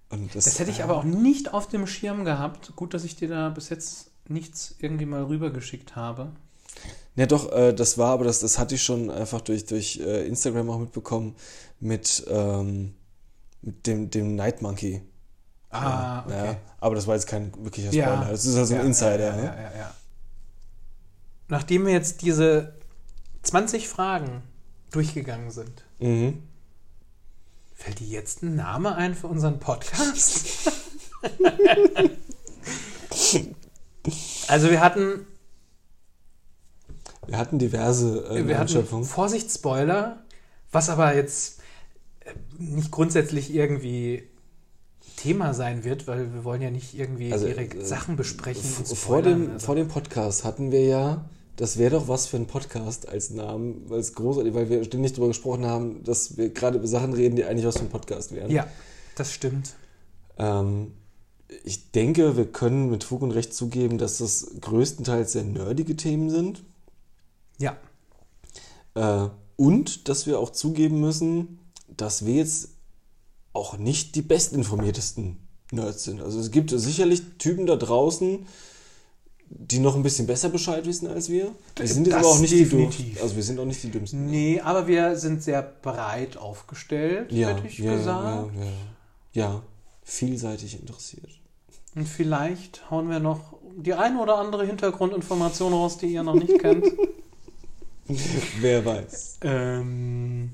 Und 0.10 0.36
Das 0.36 0.60
hätte 0.60 0.72
ich 0.72 0.84
aber 0.84 0.98
auch 0.98 1.04
nicht 1.04 1.54
auf 1.54 1.68
dem 1.68 1.88
Schirm 1.88 2.26
gehabt. 2.26 2.74
Gut, 2.76 2.94
dass 2.94 3.04
ich 3.04 3.16
dir 3.16 3.30
da 3.30 3.50
bis 3.50 3.70
jetzt 3.70 4.12
nichts 4.28 4.76
irgendwie 4.80 5.06
mal 5.06 5.24
rübergeschickt 5.24 5.96
habe. 5.96 6.32
Ja, 7.16 7.26
doch, 7.26 7.52
äh, 7.52 7.74
das 7.74 7.98
war, 7.98 8.14
aber 8.14 8.26
das, 8.26 8.40
das 8.40 8.58
hatte 8.58 8.76
ich 8.76 8.84
schon 8.84 9.10
einfach 9.10 9.42
durch, 9.42 9.66
durch 9.66 10.00
äh, 10.00 10.26
Instagram 10.28 10.70
auch 10.70 10.80
mitbekommen 10.80 11.36
mit, 11.80 12.26
ähm, 12.30 12.94
mit 13.62 13.88
dem, 13.88 14.10
dem 14.10 14.36
Night 14.36 14.62
Monkey. 14.62 15.02
Ah, 15.72 16.24
okay. 16.26 16.46
Ja, 16.46 16.58
aber 16.80 16.96
das 16.96 17.08
war 17.08 17.16
jetzt 17.16 17.28
kein 17.28 17.52
wirklicher 17.64 17.92
Ja. 17.94 18.14
Spoiler. 18.14 18.32
Das 18.32 18.46
ist 18.46 18.56
also 18.58 18.74
ein 18.74 18.82
Ja, 18.82 18.86
Insider. 18.86 19.20
Ja, 19.28 19.36
ne? 19.36 19.44
ja, 19.46 19.56
ja, 19.62 19.72
ja. 19.78 19.94
Nachdem 21.48 21.86
wir 21.86 21.94
jetzt 21.94 22.22
diese 22.22 22.74
20 23.44 23.88
Fragen 23.88 24.42
durchgegangen 24.92 25.52
sind, 25.52 25.84
Mhm. 26.00 26.44
fällt 27.74 28.00
dir 28.00 28.08
jetzt 28.08 28.44
ein 28.44 28.56
Name 28.56 28.96
ein 28.96 29.16
für 29.16 29.28
unseren 29.28 29.60
Podcast? 29.60 30.72
also 34.48 34.70
wir 34.70 34.82
hatten, 34.82 35.26
Wir 37.28 37.38
hatten 37.38 37.60
diverse 37.60 38.26
äh, 38.30 38.48
wir 38.48 38.58
hatten. 38.60 39.06
Vorsicht 39.06 39.52
Spoiler, 39.52 40.24
was 40.72 40.90
aber 40.90 41.16
jetzt 41.16 41.60
äh, 42.22 42.34
nicht 42.58 42.92
grundsätzlich 42.92 43.54
irgendwie 43.54 44.28
Thema 45.22 45.54
sein 45.54 45.84
wird, 45.84 46.08
weil 46.08 46.34
wir 46.34 46.44
wollen 46.44 46.62
ja 46.62 46.72
nicht 46.72 46.98
irgendwie 46.98 47.32
Also, 47.32 47.46
direkt 47.46 47.76
äh, 47.76 47.86
Sachen 47.86 48.16
besprechen. 48.16 48.64
Vor 48.64 49.22
dem, 49.22 49.52
also. 49.54 49.66
vor 49.66 49.76
dem 49.76 49.88
Podcast 49.88 50.44
hatten 50.44 50.72
wir 50.72 50.84
ja, 50.84 51.26
das 51.58 51.78
wäre 51.78 51.92
doch 51.92 52.08
was 52.08 52.26
für 52.26 52.38
ein 52.38 52.48
Podcast 52.48 53.08
als 53.08 53.30
Namen, 53.30 53.84
weil 53.88 54.00
es 54.00 54.16
großartig, 54.16 54.54
weil 54.56 54.70
wir 54.70 54.84
ständig 54.84 55.14
darüber 55.14 55.28
gesprochen 55.28 55.66
haben, 55.66 56.04
dass 56.04 56.38
wir 56.38 56.50
gerade 56.50 56.80
über 56.80 56.88
Sachen 56.88 57.14
reden, 57.14 57.36
die 57.36 57.46
eigentlich 57.46 57.66
was 57.66 57.78
für 57.78 57.84
ein 57.84 57.90
Podcast 57.90 58.34
wären. 58.34 58.50
Ja, 58.50 58.66
das 59.16 59.32
stimmt. 59.32 59.76
Ähm, 60.38 60.94
ich 61.64 61.92
denke, 61.92 62.36
wir 62.36 62.52
können 62.52 62.90
mit 62.90 63.04
Fug 63.04 63.22
und 63.22 63.32
Recht 63.32 63.54
zugeben, 63.54 63.98
dass 64.00 64.18
das 64.18 64.48
größtenteils 64.60 65.34
sehr 65.34 65.44
nerdige 65.44 65.96
Themen 65.96 66.30
sind. 66.30 66.64
Ja. 67.60 67.78
Äh, 68.96 69.30
und 69.56 70.10
dass 70.10 70.26
wir 70.26 70.40
auch 70.40 70.50
zugeben 70.50 71.00
müssen, 71.00 71.60
dass 71.96 72.26
wir 72.26 72.36
jetzt 72.36 72.70
auch 73.54 73.78
nicht 73.78 74.16
die 74.16 74.22
bestinformiertesten 74.22 75.38
Nerds 75.72 76.04
sind. 76.04 76.22
Also 76.22 76.40
es 76.40 76.52
gibt 76.52 76.70
sicherlich 76.72 77.22
Typen 77.38 77.66
da 77.66 77.76
draußen, 77.76 78.46
die 79.50 79.80
noch 79.80 79.96
ein 79.96 80.04
bisschen 80.04 80.28
besser 80.28 80.50
Bescheid 80.50 80.86
wissen 80.86 81.08
als 81.08 81.30
wir. 81.30 81.52
Wir 81.76 81.88
sind 81.88 82.08
jetzt 82.08 82.16
Das 82.16 82.26
aber 82.26 82.34
auch 82.36 82.40
nicht 82.40 82.54
die 82.54 82.60
definitiv. 82.64 83.06
dümmsten. 83.06 83.24
Also 83.24 83.36
wir 83.36 83.44
sind 83.44 83.60
auch 83.60 83.66
nicht 83.66 83.84
die 83.84 83.90
dümmsten. 83.92 84.26
Nee, 84.30 84.62
aber 84.62 84.88
wir 84.88 85.18
sind 85.18 85.44
sehr 85.44 85.62
breit 85.62 86.38
aufgestellt, 86.38 87.32
Ja, 87.32 87.50
hätte 87.50 87.68
ich 87.68 87.78
ja, 87.78 87.94
gesagt. 87.96 88.52
ja, 88.56 88.64
ja, 88.64 88.72
ja, 89.34 89.62
vielseitig 90.04 90.80
interessiert. 90.80 91.30
Und 91.96 92.08
vielleicht 92.08 92.90
hauen 92.90 93.10
wir 93.10 93.20
noch 93.20 93.58
die 93.78 93.94
eine 93.94 94.22
oder 94.22 94.38
andere 94.38 94.66
Hintergrundinformation 94.66 95.74
raus, 95.74 95.98
die 95.98 96.08
ihr 96.08 96.24
noch 96.24 96.36
nicht 96.36 96.58
kennt. 96.60 96.86
Wer 98.60 98.86
weiß. 98.86 99.40
ähm, 99.44 100.52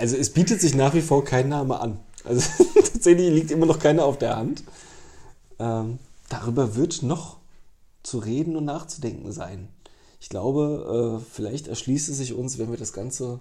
Also 0.00 0.16
es 0.16 0.30
bietet 0.30 0.60
sich 0.60 0.74
nach 0.74 0.94
wie 0.94 1.02
vor 1.02 1.24
kein 1.24 1.48
Name 1.48 1.78
an. 1.80 1.98
Also 2.24 2.42
tatsächlich 2.74 3.30
liegt 3.30 3.50
immer 3.50 3.66
noch 3.66 3.78
keiner 3.78 4.04
auf 4.04 4.18
der 4.18 4.36
Hand. 4.36 4.64
Ähm, 5.58 5.98
darüber 6.28 6.74
wird 6.74 7.02
noch 7.02 7.36
zu 8.02 8.18
reden 8.18 8.56
und 8.56 8.64
nachzudenken 8.64 9.30
sein. 9.32 9.68
Ich 10.20 10.28
glaube, 10.28 11.20
äh, 11.20 11.24
vielleicht 11.32 11.68
erschließt 11.68 12.08
es 12.08 12.16
sich 12.16 12.32
uns, 12.32 12.58
wenn 12.58 12.70
wir 12.70 12.78
das 12.78 12.92
Ganze 12.92 13.40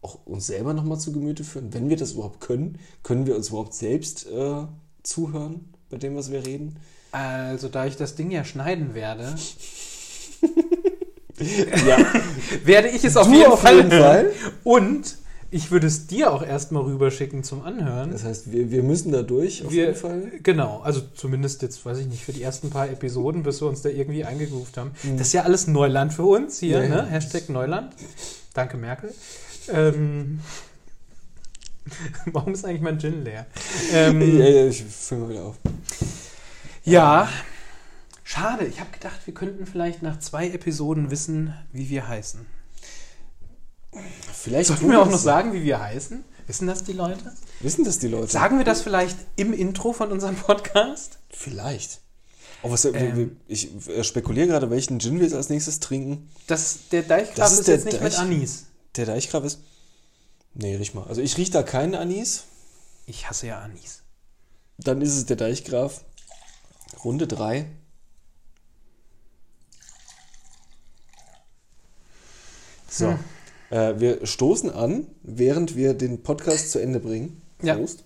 auch 0.00 0.18
uns 0.24 0.46
selber 0.46 0.72
nochmal 0.72 0.98
zu 1.00 1.12
Gemüte 1.12 1.42
führen. 1.42 1.74
Wenn 1.74 1.88
wir 1.88 1.96
das 1.96 2.12
überhaupt 2.12 2.40
können, 2.40 2.78
können 3.02 3.26
wir 3.26 3.34
uns 3.34 3.48
überhaupt 3.48 3.74
selbst 3.74 4.26
äh, 4.26 4.66
zuhören 5.02 5.74
bei 5.90 5.96
dem, 5.96 6.14
was 6.14 6.30
wir 6.30 6.46
reden. 6.46 6.76
also, 7.10 7.68
da 7.68 7.86
ich 7.86 7.96
das 7.96 8.14
Ding 8.14 8.30
ja 8.30 8.44
schneiden 8.44 8.94
werde, 8.94 9.34
Ja, 11.86 11.98
werde 12.64 12.88
ich 12.88 13.04
es 13.04 13.16
auf 13.16 13.30
jeden 13.32 13.52
auf 13.52 13.60
Fall 13.60 13.76
jeden 13.76 13.90
hören. 13.92 14.26
Fall. 14.26 14.32
Und 14.64 15.16
ich 15.50 15.70
würde 15.70 15.86
es 15.86 16.06
dir 16.06 16.30
auch 16.32 16.42
erstmal 16.42 16.82
rüberschicken 16.82 17.42
zum 17.42 17.62
Anhören. 17.62 18.10
das 18.12 18.24
heißt, 18.24 18.52
wir, 18.52 18.70
wir 18.70 18.82
müssen 18.82 19.12
da 19.12 19.22
durch, 19.22 19.64
auf 19.64 19.72
wir, 19.72 19.84
jeden 19.86 19.96
Fall. 19.96 20.32
Genau, 20.42 20.80
also 20.80 21.00
zumindest 21.14 21.62
jetzt, 21.62 21.84
weiß 21.86 21.98
ich 21.98 22.06
nicht, 22.06 22.24
für 22.24 22.32
die 22.32 22.42
ersten 22.42 22.70
paar 22.70 22.88
Episoden, 22.88 23.42
bis 23.42 23.60
wir 23.62 23.68
uns 23.68 23.82
da 23.82 23.88
irgendwie 23.88 24.24
eingegroovt 24.24 24.76
haben. 24.76 24.90
Mhm. 25.02 25.16
Das 25.16 25.28
ist 25.28 25.32
ja 25.32 25.42
alles 25.44 25.66
Neuland 25.66 26.12
für 26.12 26.24
uns 26.24 26.58
hier, 26.60 26.78
Ja, 26.78 26.84
ja. 26.84 27.02
ne? 27.02 27.06
Hashtag 27.06 27.48
Neuland. 27.48 27.94
Danke, 28.54 28.76
Merkel. 28.76 29.14
Ähm, 29.70 30.40
warum 32.26 32.52
ist 32.52 32.64
eigentlich 32.64 32.82
mein 32.82 32.98
Gin 32.98 33.24
leer? 33.24 33.46
Ähm, 33.92 34.38
Ja, 34.38 34.44
ja, 34.46 34.66
ich 34.66 34.84
fülle 34.84 35.20
mal 35.22 35.30
wieder 35.30 35.44
auf. 35.44 35.56
ja, 36.84 37.28
schade. 38.24 38.66
Ich 38.66 38.80
habe 38.80 38.90
gedacht, 38.90 39.20
wir 39.24 39.32
könnten 39.34 39.64
vielleicht 39.66 40.02
nach 40.02 40.18
zwei 40.18 40.48
Episoden 40.50 41.10
wissen, 41.10 41.54
wie 41.72 41.88
wir 41.88 42.06
heißen. 42.06 42.44
Vielleicht 44.42 44.68
Sollten 44.68 44.90
wir 44.90 45.00
auch 45.02 45.10
noch 45.10 45.18
sagen, 45.18 45.52
wie 45.52 45.62
wir 45.64 45.80
heißen? 45.80 46.24
Wissen 46.46 46.66
das 46.66 46.84
die 46.84 46.92
Leute? 46.92 47.32
Wissen 47.60 47.84
das 47.84 47.98
die 47.98 48.06
Leute? 48.08 48.30
Sagen 48.32 48.58
wir 48.58 48.64
das 48.64 48.80
vielleicht 48.82 49.18
im 49.36 49.52
Intro 49.52 49.92
von 49.92 50.12
unserem 50.12 50.36
Podcast? 50.36 51.18
Vielleicht. 51.30 52.00
Oh, 52.62 52.70
was, 52.70 52.84
Ähm. 52.86 53.36
ich 53.48 53.70
äh, 53.88 54.02
spekuliere 54.04 54.46
gerade, 54.48 54.70
welchen 54.70 54.98
Gin 55.00 55.16
wir 55.18 55.24
jetzt 55.26 55.34
als 55.34 55.48
nächstes 55.48 55.80
trinken. 55.80 56.28
Das, 56.46 56.88
der 56.90 57.02
Deichgraf 57.02 57.36
Das 57.36 57.52
ist, 57.52 57.58
ist 57.60 57.68
der 57.68 57.74
jetzt 57.76 57.84
nicht 57.86 58.00
mit 58.02 58.12
Deich- 58.12 58.18
Anis. 58.18 58.66
Der 58.96 59.06
Deichgraf 59.06 59.44
ist. 59.44 59.60
Nee, 60.54 60.76
riech 60.76 60.94
mal. 60.94 61.04
Also 61.06 61.20
ich 61.20 61.36
rieche 61.36 61.52
da 61.52 61.62
keinen 61.62 61.94
Anis. 61.94 62.44
Ich 63.06 63.28
hasse 63.28 63.48
ja 63.48 63.58
Anis. 63.60 64.02
Dann 64.78 65.02
ist 65.02 65.14
es 65.16 65.26
der 65.26 65.36
Deichgraf. 65.36 66.04
Runde 67.04 67.26
3. 67.26 67.66
So. 72.88 73.08
Hm. 73.10 73.18
Äh, 73.70 73.94
wir 73.98 74.26
stoßen 74.26 74.70
an, 74.70 75.06
während 75.22 75.76
wir 75.76 75.94
den 75.94 76.22
Podcast 76.22 76.70
zu 76.70 76.78
Ende 76.78 77.00
bringen. 77.00 77.42
Ja. 77.62 77.74
Prost. 77.74 78.04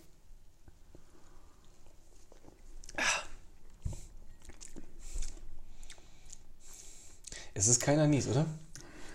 Es 7.54 7.68
ist 7.68 7.80
kein 7.80 7.98
Anis, 8.00 8.26
oder? 8.26 8.46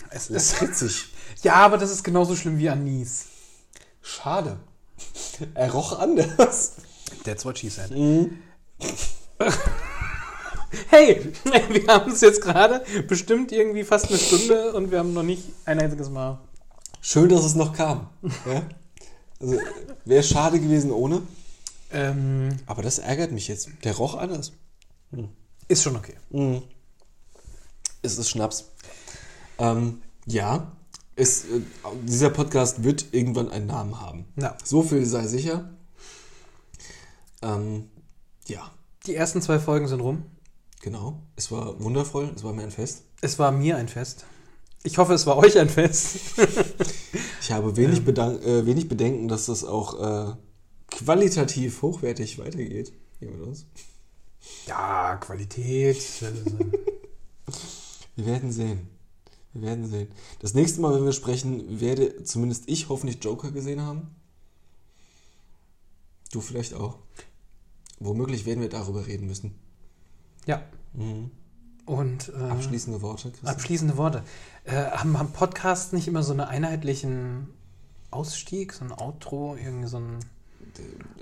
Es 0.09 0.29
ist 0.29 0.61
witzig. 0.61 1.07
ja, 1.43 1.55
aber 1.55 1.77
das 1.77 1.91
ist 1.91 2.03
genauso 2.03 2.35
schlimm 2.35 2.59
wie 2.59 2.69
Anis. 2.69 3.25
Schade. 4.01 4.57
Er 5.53 5.71
roch 5.71 5.99
anders. 5.99 6.73
That's 7.23 7.43
what 7.45 7.57
she 7.57 7.69
said. 7.69 7.91
Hey, 10.89 11.31
wir 11.69 11.87
haben 11.87 12.11
es 12.11 12.21
jetzt 12.21 12.41
gerade 12.41 12.83
bestimmt 13.07 13.51
irgendwie 13.51 13.83
fast 13.83 14.07
eine 14.09 14.17
Stunde 14.17 14.73
und 14.73 14.91
wir 14.91 14.99
haben 14.99 15.13
noch 15.13 15.23
nicht 15.23 15.43
ein 15.65 15.79
einziges 15.79 16.09
Mal. 16.09 16.39
Schön, 17.01 17.29
dass 17.29 17.45
es 17.45 17.55
noch 17.55 17.73
kam. 17.73 18.09
Ja? 18.45 18.63
Also, 19.39 19.57
wäre 20.05 20.23
schade 20.23 20.59
gewesen 20.59 20.91
ohne. 20.91 21.21
Ähm, 21.91 22.49
Aber 22.65 22.81
das 22.81 22.99
ärgert 22.99 23.31
mich 23.31 23.47
jetzt. 23.47 23.69
Der 23.83 23.95
roch 23.95 24.15
anders. 24.15 24.51
ist 25.67 25.83
schon 25.83 25.95
okay. 25.95 26.15
Es 28.01 28.17
ist 28.17 28.29
Schnaps. 28.29 28.65
Ähm, 29.57 30.01
ja, 30.25 30.71
es, 31.15 31.45
äh, 31.45 31.61
dieser 32.03 32.29
Podcast 32.29 32.83
wird 32.83 33.05
irgendwann 33.11 33.49
einen 33.51 33.67
Namen 33.67 33.99
haben. 34.01 34.25
Ja. 34.35 34.57
So 34.63 34.83
viel 34.83 35.05
sei 35.05 35.27
sicher. 35.27 35.69
Ähm, 37.41 37.89
ja, 38.47 38.69
Die 39.05 39.15
ersten 39.15 39.41
zwei 39.41 39.59
Folgen 39.59 39.87
sind 39.87 40.01
rum. 40.01 40.25
Genau. 40.81 41.21
Es 41.35 41.51
war 41.51 41.81
wundervoll. 41.81 42.31
Es 42.35 42.43
war 42.43 42.53
mir 42.53 42.63
ein 42.63 42.71
Fest. 42.71 43.03
Es 43.21 43.39
war 43.39 43.51
mir 43.51 43.77
ein 43.77 43.87
Fest. 43.87 44.25
Ich 44.83 44.97
hoffe, 44.97 45.13
es 45.13 45.25
war 45.25 45.37
euch 45.37 45.57
ein 45.57 45.69
Fest. 45.69 46.17
Ich 47.41 47.53
habe 47.53 47.77
wenig, 47.77 48.03
Bedank 48.03 48.43
äh, 48.43 48.65
wenig 48.65 48.89
Bedenken, 48.89 49.29
dass 49.29 49.45
das 49.45 49.63
auch 49.63 50.01
äh, 50.01 50.35
qualitativ 50.91 51.81
hochwertig 51.81 52.39
weitergeht. 52.39 52.91
Ja, 54.65 55.15
Qualität. 55.15 56.03
Wir 58.17 58.25
werden 58.25 58.51
sehen. 58.51 58.89
Wir 59.53 59.61
werden 59.61 59.87
sehen. 59.87 60.09
Das 60.39 60.55
nächste 60.55 60.81
Mal, 60.81 60.93
wenn 60.95 61.05
wir 61.05 61.13
sprechen, 61.13 61.79
werde 61.79 62.23
zumindest 62.23 62.67
ich 62.67 62.89
hoffentlich 62.89 63.23
Joker 63.23 63.51
gesehen 63.51 63.81
haben. 63.81 64.13
Du 66.31 66.41
vielleicht 66.41 66.73
auch. 66.73 66.97
Womöglich 67.99 68.45
werden 68.45 68.61
wir 68.61 68.69
darüber 68.69 69.07
reden 69.07 69.27
müssen. 69.27 69.55
Ja. 70.47 70.63
Und 71.85 72.29
äh, 72.29 72.43
Abschließende 72.49 73.01
Worte, 73.01 73.29
Christian. 73.29 73.53
abschließende 73.53 73.97
Worte. 73.97 74.23
Äh, 74.65 74.73
haben, 74.73 75.17
haben 75.17 75.31
Podcasts 75.31 75.93
nicht 75.93 76.07
immer 76.07 76.23
so 76.23 76.31
einen 76.31 76.41
einheitlichen 76.41 77.49
Ausstieg, 78.09 78.73
so 78.73 78.83
ein 78.83 78.91
Outro, 78.91 79.55
irgendwie 79.55 79.87
so 79.87 79.97
ein 79.97 80.19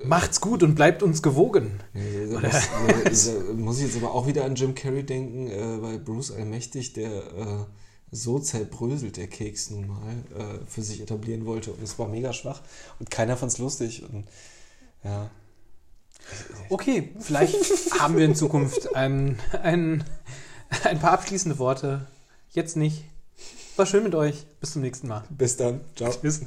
Macht's 0.04 0.42
gut 0.42 0.64
und 0.64 0.76
bleibt 0.76 1.02
uns 1.02 1.22
gewogen. 1.22 1.80
Nee, 1.94 2.28
da 2.30 2.40
muss, 2.40 3.26
da 3.26 3.54
muss 3.54 3.78
ich 3.80 3.86
jetzt 3.86 3.98
aber 3.98 4.14
auch 4.14 4.28
wieder 4.28 4.46
an 4.46 4.56
Jim 4.56 4.76
Carrey 4.76 5.04
denken, 5.04 5.48
äh, 5.48 5.78
bei 5.82 5.98
Bruce 5.98 6.32
Allmächtig, 6.32 6.94
der 6.94 7.10
äh, 7.10 7.66
so 8.12 8.40
zerbröselt, 8.40 9.18
der 9.18 9.28
Keks 9.28 9.72
nun 9.72 9.88
mal, 9.88 10.14
äh, 10.38 10.66
für 10.68 10.82
sich 10.82 11.02
etablieren 11.02 11.46
wollte. 11.46 11.72
Und 11.72 11.82
es 11.82 11.98
war 11.98 12.08
mega 12.08 12.34
schwach 12.34 12.62
und 13.00 13.10
keiner 13.10 13.38
fand 13.38 13.52
es 13.54 13.58
lustig. 13.58 14.04
Und 14.04 14.26
ja, 15.04 15.30
Okay, 16.70 17.14
vielleicht 17.20 17.56
haben 18.00 18.18
wir 18.18 18.26
in 18.26 18.36
Zukunft 18.36 18.96
ein, 18.96 19.40
ein, 19.62 20.04
ein 20.84 21.00
paar 21.00 21.12
abschließende 21.12 21.60
Worte. 21.60 22.08
Jetzt 22.50 22.76
nicht. 22.78 23.04
War 23.76 23.86
schön 23.86 24.04
mit 24.04 24.16
euch. 24.16 24.46
Bis 24.60 24.72
zum 24.74 24.82
nächsten 24.82 25.08
Mal. 25.08 25.24
bis 25.30 25.58
dann. 25.58 25.82
Ciao. 25.96 26.12
Tschüss. 26.12 26.42